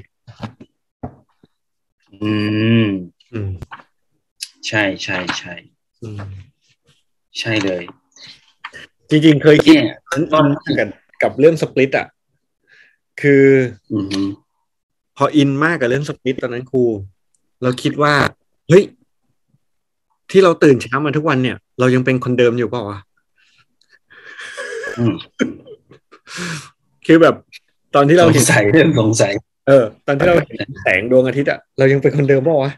[2.22, 2.32] อื
[2.86, 2.88] ม
[3.32, 3.52] อืม
[4.68, 5.54] ใช่ใช่ใช่
[6.02, 6.20] อืม
[7.40, 7.84] ใช่เลย
[9.10, 9.98] จริงๆ เคยคิดเนี่ย
[10.34, 10.46] ตอน
[10.80, 10.90] กับ
[11.24, 12.08] กับเรื่องสปลิตอะ
[13.22, 13.46] คือ
[13.94, 14.22] อืมฮึ
[15.18, 16.84] พออินมากกับเรื่องสปลิตตอนนั้นครู
[17.64, 18.14] เราคิดว่า
[18.70, 18.84] เฮ้ย
[20.32, 23.00] ที่เราตื่นเช้ามาทุกวันเนี่ย เรายังเป็นคนเดิมอยู่เปล่าวะ
[24.98, 25.14] อืม
[27.06, 27.36] คือแบบ
[27.96, 29.34] ตอนที่สเรางเห็นสัยเรื่องสงสัย
[29.68, 32.72] เออ ตอนที่เราเห็นแสงดวงอาทิตย์อะเรายังเป็นคนเดิมป่าวะ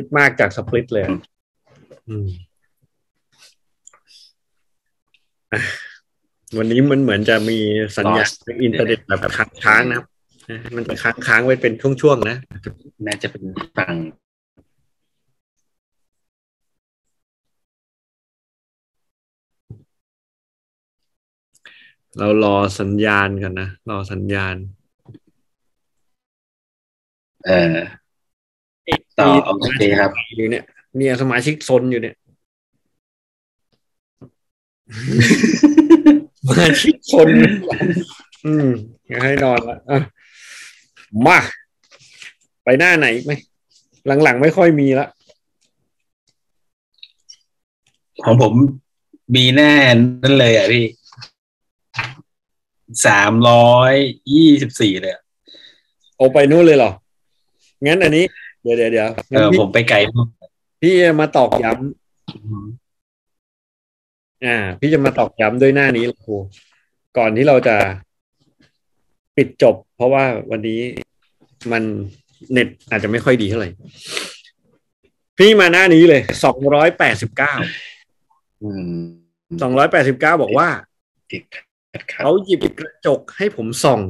[0.00, 1.12] คิดมากจากสปลิตเลยอะ
[2.08, 2.26] อืม
[5.52, 5.60] อะ
[6.58, 7.58] วันนี้มันเหมือนจะมี
[7.98, 8.28] สัญญาณ
[8.64, 9.32] อินเทอร์เน็ตแบบ
[9.64, 10.06] ค้างๆนะครับ
[10.50, 12.36] นะมันจะค้างๆไว้เป็นช่วงๆนะ
[13.06, 13.44] น่าจะเป็น
[13.76, 13.94] ฝั่ง
[22.18, 24.54] เรารอสัญญาณกันนะ รอสัญญาณ
[27.46, 27.76] เอ่อ
[29.20, 30.64] ต่อโอเคครับอยู่เนี่ย
[30.96, 32.14] เนี่ยสมาชิกซนอยู่เนี่ย
[36.48, 37.28] สมาชิกซน
[38.44, 38.68] อืม
[39.08, 39.98] อยากให้นอนละอะ
[41.26, 41.38] มา
[42.64, 43.32] ไปหน้าไหนอีกไหม
[44.22, 45.06] หลังๆไม่ค่อยมีละ
[48.24, 48.54] ของผม
[49.34, 49.72] มีแน่
[50.22, 50.86] นั่นเลยอะพี่
[53.06, 53.92] สามร้อย
[54.34, 55.22] ยี่สิบสี่เลยอะ
[56.16, 56.90] เอาไปนู่นเลยเหรอ
[57.86, 58.24] งั้นอันนี้
[58.62, 60.28] เดี๋ยวเดี๋ยวเดี๋ยวเออผมไปไกลมาก
[60.80, 61.82] พี่จะมาตอกย้ำ
[64.44, 66.34] อ่า พี่จะมาตอกย้ำด้วยหน้านี้ครู
[67.18, 67.76] ก่อนที่เราจะ
[69.36, 70.80] ปิดจบ เพราะว่าวันนี้
[71.72, 71.82] มัน
[72.52, 73.70] เน็ตอาจจะไม่ค่อยดีเท่าไหร่
[75.38, 77.54] พี่มาหน้านี้เลยสองร้อยแปดสิบเก้า
[78.62, 78.92] อืม
[79.62, 80.68] สองร้อยแปดสิบเก้าบอกว่า
[81.30, 84.00] ติดขัดขัดเขาหยิบกระจกให้ผมส่อง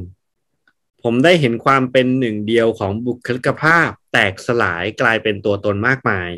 [1.03, 6.29] ผมได้เห็นความเป็นหนึ่งเดียวของบุคลิกภาพ แตกสลายกลายเป็นตัวตนมากมาย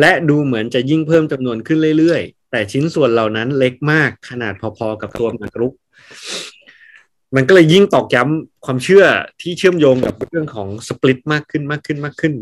[0.00, 5.74] และดูเหมือนจะยิ่งเพิ่มจำนวนขึ้นเรื่อยๆ แต่ชิ้นส่วนเหล่านั้นเล็กมากขนาดพอๆกับตัวหมากรุก
[7.36, 9.04] มันก็เลยยิ่งตอกย้ำความเชื่อ
[9.40, 12.34] ที่เชื่อมโยงกับเรื่องของสปลิตมากขึ้นมากขึ้นมากขึ้น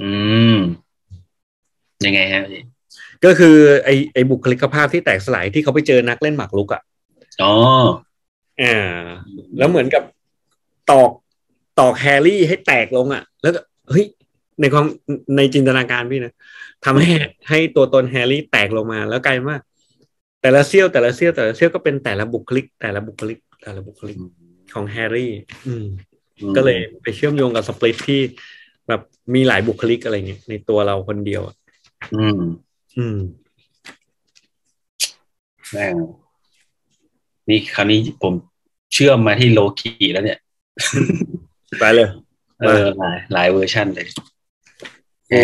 [0.00, 0.10] อื
[0.54, 0.56] ม
[2.06, 2.62] ยังไงฮะพี่
[3.24, 6.82] ก็คือไอไอบุคลิกภาพที่แตกสลายที่เขาไปเจอนักเล่นหมากรุกอะ
[7.42, 7.52] อ๋อ
[8.62, 8.76] อ่า
[9.58, 10.02] แล้วเหมือนกับ
[10.90, 11.10] ตอก
[11.80, 13.60] ตอกแฮร์รี่ให้แตกลงอะ่ะ แล้วก็
[13.90, 14.04] เฮ้ย
[14.60, 14.86] ในความ
[15.36, 16.34] ในจินตนาการพี่นะ
[16.84, 17.08] ทำให้
[17.48, 19.58] ให้ตัวตนแฮร์รี่แตกลงมา แล้วกลายเป็นว่า
[20.42, 24.16] แต่ละเสี้ยวแต่ละเสี้ยวแต่ละเสี้ยวก็เป็นแต่ละบุคลิก แต่ละบุคลิก แต่ละบุคลิก
[24.74, 25.32] ของแฮร์รี่
[25.66, 25.86] อืม
[26.56, 28.20] ก็เลยไปเชื่อมโยงกับ Split ที่
[28.88, 29.00] แบบ
[29.34, 31.56] มีหลายบุคลิกอะไรเงี้ยในตัวเราคนเดียวอะ
[32.14, 32.40] อืม
[32.96, 33.18] อืม
[35.72, 35.94] แม่ง
[37.48, 38.32] นี่คราวนี้ผม
[38.92, 40.38] เชื่อมมาที่โลคีแล้วเนี่ย
[41.78, 42.08] ไปเลย
[42.60, 44.08] เออหลายหลายเวอร์ชันเลย
[45.28, 45.34] แหม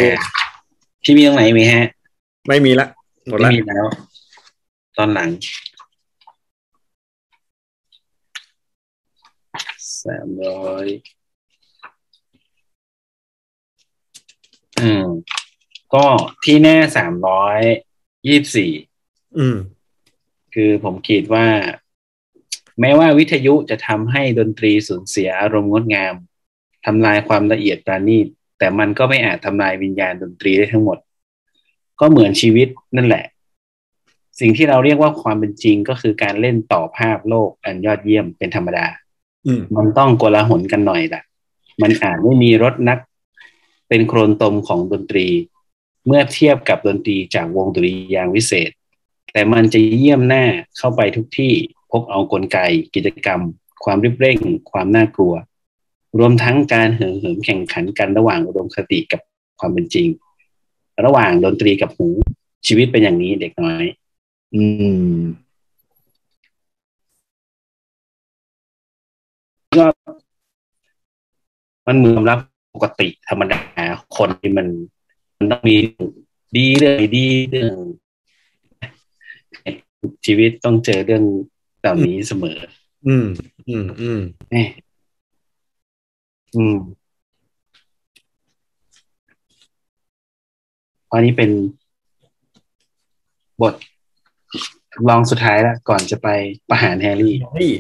[1.03, 1.85] พี่มีตรงไหนไหมฮะ
[2.49, 2.87] ไม่มีละ
[3.29, 3.85] หมดไม่ละมีแล้ว
[4.97, 5.31] ตอนหลัง
[10.05, 10.87] สามร้อย
[14.81, 15.05] อืม
[15.95, 16.05] ก็
[16.45, 17.61] ที่แน่สามร้อย
[18.27, 18.73] ยี่บสี่
[19.39, 19.57] อืม
[20.55, 21.47] คือผมคิดว่า
[22.81, 26.15] แม้ว่าวิทยุจะทำให้ดนตรีสูญเสียอารมณ์งดงาม
[26.87, 28.27] ทำลายความละเอียดปราณีต
[28.59, 30.99] แต่มันก็ไม่อาจทำลายวิญญาณดนตรีได้ทั้งหมด
[32.01, 33.25] ก็เหมือนชีวิตนั่นแหละ
[34.41, 38.87] สิ่งที่เราเรียกว่าความเป็นจริงก็คือการเล่นต่อภาพโลกอันยอดเยี่ยมเป็นธรรมดา
[39.47, 41.23] อืมมันต้องโกลาหลกันหน่อยล่ะ
[41.83, 42.99] มันอาจไม่มีรถนัก
[43.89, 45.27] เป็นโครนตมของดนตรี
[46.07, 48.71] เมื่อเทียบกับดนตรีจากวงดุริยางค์วิเศษ
[49.33, 50.45] แต่มันจะเยี่ยมหน้า
[50.79, 51.55] เข้าไปทุกที่
[51.97, 52.59] พกเอากลไก
[52.95, 53.41] กิจกรรม
[53.85, 54.39] ความรีบเร่ง
[54.71, 55.35] ความน่ากลัว
[56.19, 59.21] รวมทั้งการเหิมเหิมแข่งขันกันระหว่างอุดมคติกับ
[59.61, 60.09] ความเป็นจริง
[61.05, 62.09] ระหว่างดนตรีกับหู
[62.67, 63.85] ชีวิตเป็นอย่างนี้เด็กน้อย
[64.55, 64.63] อื
[65.17, 65.19] ม
[69.77, 69.87] ก็
[71.87, 72.39] มันเหมือนรับ
[72.75, 73.61] ปกติธรรมดา
[74.17, 74.67] คนที่มัน
[75.39, 75.77] มันต้องมี
[76.57, 77.75] ดีเรื่องดีเรื่อง
[80.27, 81.25] ชีวิตต้องเจอเรื่อง
[81.87, 82.59] เหล่านี้เสมอ
[83.07, 83.27] อืม
[83.69, 84.21] อืม อืม
[84.51, 84.65] แน่
[86.57, 86.77] อืม
[91.13, 91.51] อันนี้เป็น
[93.63, 93.75] บท
[95.09, 96.29] รองสุดท้ายแล้วก่อนจะไป
[96.71, 97.73] ประหารแฮร์รี่นี่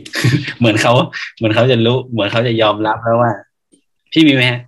[0.58, 0.92] เหมือนเขา
[1.36, 3.32] เหมือนเขาจะรู้ เหมือนเขาจะยอมรับแล้วว่า
[4.12, 4.60] พี่มีไหมฮะ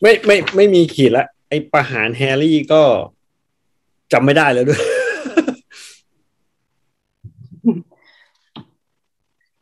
[0.00, 2.82] ไม่ไม่ไม่มีขีดละไอประหารแฮร์รี่ก็
[4.12, 4.80] จำไม่ได้แล้วด้วย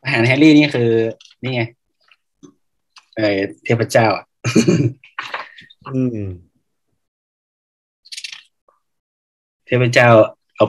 [0.11, 0.89] หารแฮร์รี่นี่คือ
[1.43, 1.61] นี่ไง
[3.17, 4.25] เออเทพเจ้าอะ
[5.93, 6.27] อืม
[9.65, 10.09] เทพเจ้า
[10.55, 10.65] เอา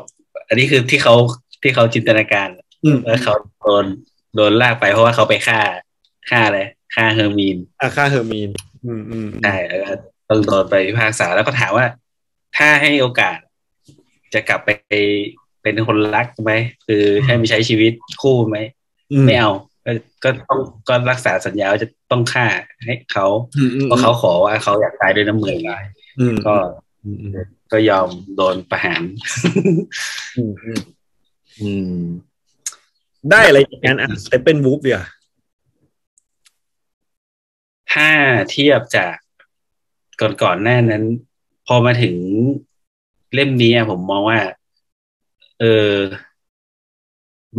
[0.48, 1.14] อันนี้คือที่เขา
[1.62, 2.48] ที่เขาจินตนาการ
[2.84, 3.84] อืมแล้วเขาโดน
[4.36, 5.60] โดนลากไปเพราะว่าเขาไปฆ่า
[6.30, 6.60] ฆ่าอะไร
[6.94, 8.50] ฆ่าเฮอร์มีนอาฆ่าเฮอร์มีน
[8.84, 9.94] อืมอืมอืมใช่แล้วก็
[10.28, 11.86] ต้องโดนไปพิพากษาแล้วก็ถามว่า
[12.56, 13.38] ถ้าให้โอกาส
[14.34, 14.70] จะกลับไป
[15.62, 16.52] เป็นคนรักไหม
[16.86, 18.81] คือให้ไปใช้ชีวิตคู่ไหมอืม
[19.26, 19.50] ไม่เอา
[19.86, 19.92] ก็
[20.24, 22.46] ก็ต้องก็รักษาสัญญาว่าจะต้องฆ่า
[22.86, 23.26] ให้เขา
[23.58, 25.56] อืมอืมเพราะเขาขอว่าเขาอยากตายด้วยน้ำมือ
[26.18, 26.54] อืมก็
[27.04, 27.32] อืมอืม
[27.72, 29.02] ก็ยอมโดนประหาร
[30.36, 30.80] อืมอืม
[31.60, 32.02] อืม
[33.30, 35.02] ได้อะไรจากการอ่านสเตปเปนวูฟเดียว
[37.92, 38.08] ถ้า
[38.50, 39.16] เทียบจาก
[40.20, 41.04] ก่อนก่อนๆหน้านั้น
[41.66, 42.16] พอมาถึง
[43.34, 44.40] เล่มนี้อะผมมองว่า
[45.60, 45.92] เออ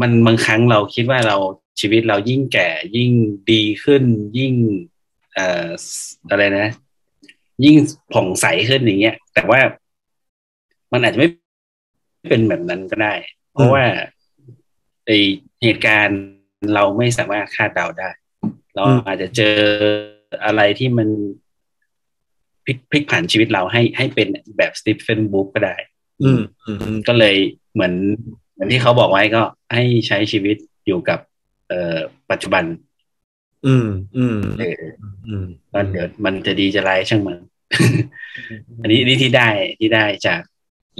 [0.01, 1.37] มันบางครั้งเราคิดว่าเรา
[1.79, 3.11] ชีวิตเรายิ่งแก่ยิ่ง
[3.51, 4.03] ดีขึ้น
[4.37, 4.53] ยิ่ง
[5.33, 5.69] เอ่อ
[6.29, 6.67] อะไรนะ
[7.65, 7.75] ยิ่ง
[8.13, 9.59] ผ่องใสขึ้นอย่างเงี้ย แต่ว่า
[10.91, 11.29] มันอาจจะไม่
[12.29, 13.13] เป็นแบบนั้นก็ได้
[13.51, 13.85] เพราะว่า
[15.05, 15.11] ไอ
[15.63, 16.19] เหตุการณ์
[16.73, 18.09] เราไม่สามารถคาดเดาได้
[18.75, 19.57] เราอาจจะเจอ
[20.45, 21.07] อะไรที่มัน
[22.65, 24.27] พลิกพลิกผันชีวิตเราให้ให้เป็น
[24.57, 25.75] แบบ Steppenwolf ก็ได้
[26.23, 27.35] อืมอืมอืมก็เลย
[27.73, 27.93] เหมือน
[28.53, 29.41] เหมือนที่เขาบอกไว้ก็
[29.73, 31.19] ให้ใช้ชีวิตอยู่กับ
[31.69, 31.97] เอ่อ
[32.31, 32.63] ปัจจุบัน
[33.65, 33.87] อืม
[34.17, 34.81] อืมเออ
[35.27, 37.39] อืมก็เดี๋ยวมันจะดีจะร้ายช่างมัน
[38.81, 39.49] อันนี้นี่ที่ได้
[39.79, 40.41] ที่ได้จาก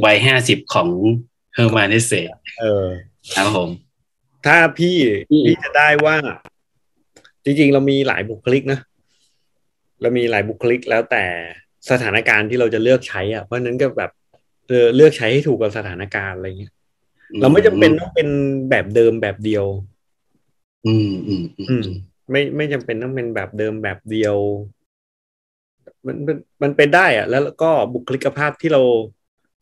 [0.06, 0.90] วัยห้าสิบของ
[1.54, 2.12] เฮอร์มานน์ เฮสเซ
[2.60, 2.86] เออ
[3.36, 3.70] ครับผม
[4.46, 4.96] ถ้าพี่
[5.32, 6.16] อืมพี่จะได้ว่า
[7.44, 8.80] จริงๆ เรามีหลายบุคลิกนะ
[10.02, 11.26] เรามีหลายบุคลิกแล้วแต่
[11.90, 14.12] สถานการณ์ที่เราจะเลือกใช้อะเพราะฉะนั้นก็แบบ
[14.68, 16.74] เออเลือกใช้ให้ถูกกับสถานการณ์อะไรเงี้ย
[17.42, 18.28] เราไม่จำเป็นต้องเป็น
[18.70, 19.66] แบบเดิมแบบเดียว
[20.86, 21.86] อืมอืมอือืมม
[22.32, 24.38] ไม่ไม่จำเป็นต้องเป็นแบบเดิมแบบเดียว
[26.06, 28.82] มันมันมันเป็นได้อะแล้วก็บุคลิกภาพที่เรา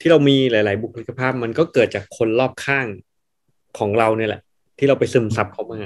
[0.02, 2.88] ที่เรามีหลาย ๆ บุคลิกภาพมันก็เกิดจากคนรอบข้าง
[3.80, 4.42] ของเราเนี่ยแหละ
[4.78, 5.80] ที่เราไปซึมซับเขามา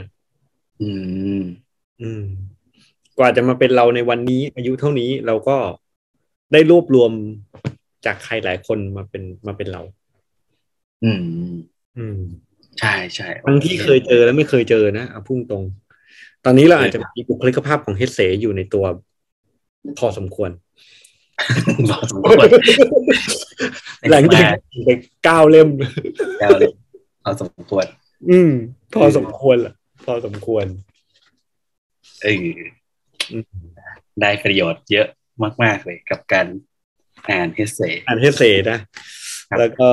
[0.81, 0.89] อื
[1.41, 1.43] ม
[2.01, 2.23] อืม
[3.17, 5.57] กว่าจะมาเป็นเราในวันนี้ อายุเท่านี้เราก็
[6.53, 7.11] ได้รวบรวม
[8.05, 9.81] จากใครหลายคนมาเป็นมาเป็นเรา
[11.03, 11.21] อืม
[11.97, 12.19] อืม
[12.79, 15.63] ใช่ใช่บางที่เคยเจอแล้วไม่เคยเจอนะเอาพุ่งตรง
[16.45, 18.85] ตอนนี้เราอาจจะมีบุคลิกภาพของเฮดเซอยู่ในตัว
[19.99, 20.49] พอสมควร
[21.91, 22.45] พอสมควร
[24.11, 24.43] หลังจาก
[24.85, 24.89] ไป
[25.23, 25.69] เก้าเล่ม
[26.39, 26.71] แล้วเลย
[27.23, 27.85] พอสมควร
[28.29, 28.51] อืม
[28.93, 29.73] พอสมควรล่ะ
[30.05, 30.65] พอสมควร
[32.23, 32.45] เออ
[33.31, 33.53] อืม
[34.21, 35.07] ได้ประโยชน์เยอะ
[35.63, 36.47] มาก ๆ เลยกับการ
[37.29, 38.79] อ่านเอเซอ่านเฮดเซนะ
[39.49, 39.89] ครับแล้วก็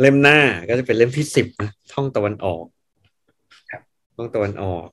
[0.00, 2.64] เล่มหน้าก็จะเป็นเล่มที่สิบนะท่องตะวันออก
[3.70, 3.82] ครับ
[4.16, 4.86] ท่องตะวันออก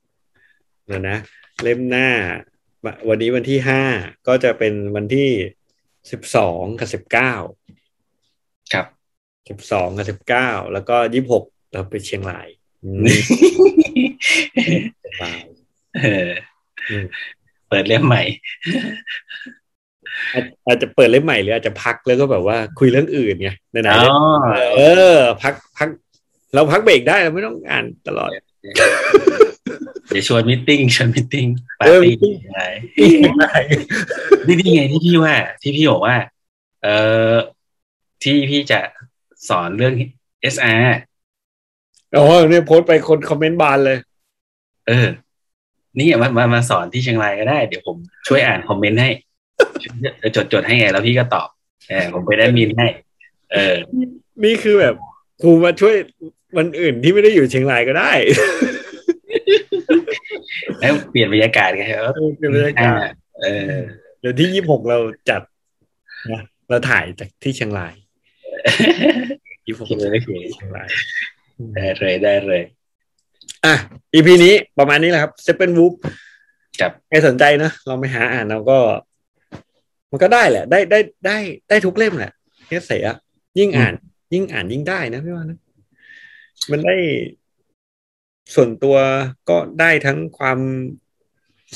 [0.91, 1.18] นะนะ
[1.64, 2.10] เล่มหน้า
[3.10, 3.84] วันนี้วันที่ห้า
[4.28, 5.30] ก็จะเป็นวันที่
[6.12, 7.34] สิบสองกับสิบเก้า
[8.74, 8.86] ครับ
[9.49, 12.47] สิบสองกับสิบเก้าแล้วก็ยี่หกเราไปเชียงราย
[12.84, 13.05] อืม
[14.64, 15.43] เชียงราย
[16.01, 16.30] เออ
[16.89, 17.05] อืม
[17.68, 18.24] เปิดเล่มใหม่
[20.34, 24.82] อาจอาจจะเปิดเล่มใหม่หรืออาจจะพักแล้วก็แบบว่าคุยเรื่องอื่นไงไหนอ๋อๆเอ
[25.13, 25.88] อ พักพัก
[26.53, 28.30] เราพักเบรกได้เราไม่ต้องอ่านตลอด
[30.09, 31.47] เดี๋ยวชวนมิทติ้งชวนมิทติ้ง
[31.80, 32.63] ปาเอร์อตี้ meeting อะไร
[34.47, 36.15] นี่นี่ไงที่พี่ว่า ที่พี่บอกว่า
[36.84, 36.88] เอ
[37.34, 37.36] อ
[38.24, 38.80] ที่พี่จะ
[39.49, 39.93] สอนเรื่อง
[40.53, 40.84] SR
[42.15, 43.97] อ๋อเนี่ยโพสต์ไปคนคอมเมนต์บานเลย
[44.88, 45.07] เออ
[45.99, 47.97] นี่มามามาสอนที่เชียงรายก็ได้ เดี๋ยวผม
[48.28, 49.09] ช่วยอ่านคอมเมนต์ให้
[50.36, 51.47] จดจดๆให้ไงแล้วพี่ก็ตอบ
[51.89, 52.88] เออผมไปได้มินให้
[53.53, 53.76] เออ
[54.43, 54.95] นี่คือแบบ
[55.41, 55.95] ครูมาช่วย
[56.58, 58.12] วันอื่นที่ไม่ได้อยู่เชียงรายก็ได้
[60.80, 63.10] แล้วเปลี่ยนบรรยากาศไงครับเออเป็นบรรยากาศ
[63.41, 63.76] เออ
[64.20, 64.97] เดี๋ยวที่ยี่หกเรา
[65.30, 65.41] จัด
[66.32, 67.93] นะเราถ่ายจากที่เชียงราย
[69.66, 70.88] ยี่หกโอเคโอเคเชียงราย
[71.76, 72.62] ได้เลยได้เลย
[73.66, 73.76] อะ
[74.14, 75.93] EP นี้ประมาณนี้แหละครับเซเ e นวูฟ
[76.82, 78.78] กับใครสนใจนะ เราไปหาอ่านเราก็
[80.12, 81.38] มันก็ได้แหละ ได้ได้ได้
[81.70, 82.32] ได้ทุกเล่มแหละ
[82.68, 83.05] เฮเสีย
[83.60, 83.93] ยิ่งอ่าน
[84.34, 85.60] ยิ่งอ่านยิ่งได้นะพี่ว่านะ
[86.72, 86.95] มันได้
[88.55, 88.95] ส่วนตัว
[89.49, 90.60] ก็ได้ทั้งความ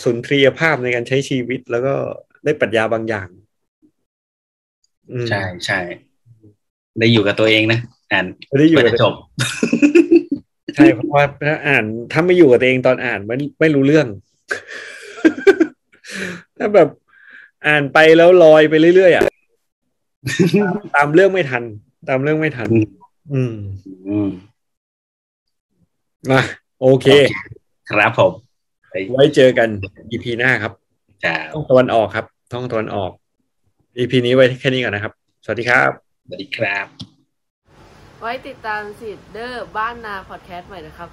[0.04, 1.94] สุนทรียภาพในการใช้ชีวิตแล้วก็
[2.46, 3.28] ได้ปรัชญาบางอย่าง
[5.12, 5.80] อืมใช่ใช่
[7.00, 7.80] ได้อยู่กับตัวเองนะ
[8.12, 9.14] อ่านไม่ได้อยู่เพื่อกับจะจบ
[10.76, 14.08] ใช่เพราะว่าถ้าอ่านถ้าไม่อยู่กับตัวเองตอนอ่านไม่ไม่รู้เรื่อง
[16.58, 16.90] ถ้าแบบ
[17.66, 19.24] อ่านไปแล้วลอยไปเรื่อยๆอะ
[20.64, 21.64] ตามตามเรื่องไม่ทัน
[22.10, 22.86] ตามเรื่องไม่ทัน อืม
[23.34, 23.54] อืม
[24.08, 24.30] อืม
[26.30, 26.42] มา
[26.82, 27.08] โอเค
[27.90, 28.32] ครับผม
[28.90, 29.70] ไปไว้เจอกัน
[30.12, 30.72] EP หน้าครับ
[31.24, 33.12] จ้าท่องตะวันออกครับ ท่องตะวันออก
[33.98, 35.14] EP นี้ไว้แค่นี้ก่อนนะครับ
[35.46, 35.90] สวัสดีครับ
[36.26, 36.86] สวัสดีครับ
[38.20, 41.10] ไว้ติดตามสิทธิ์เดอร์บ้านนาพอดแคสต์ใหม่นะครับ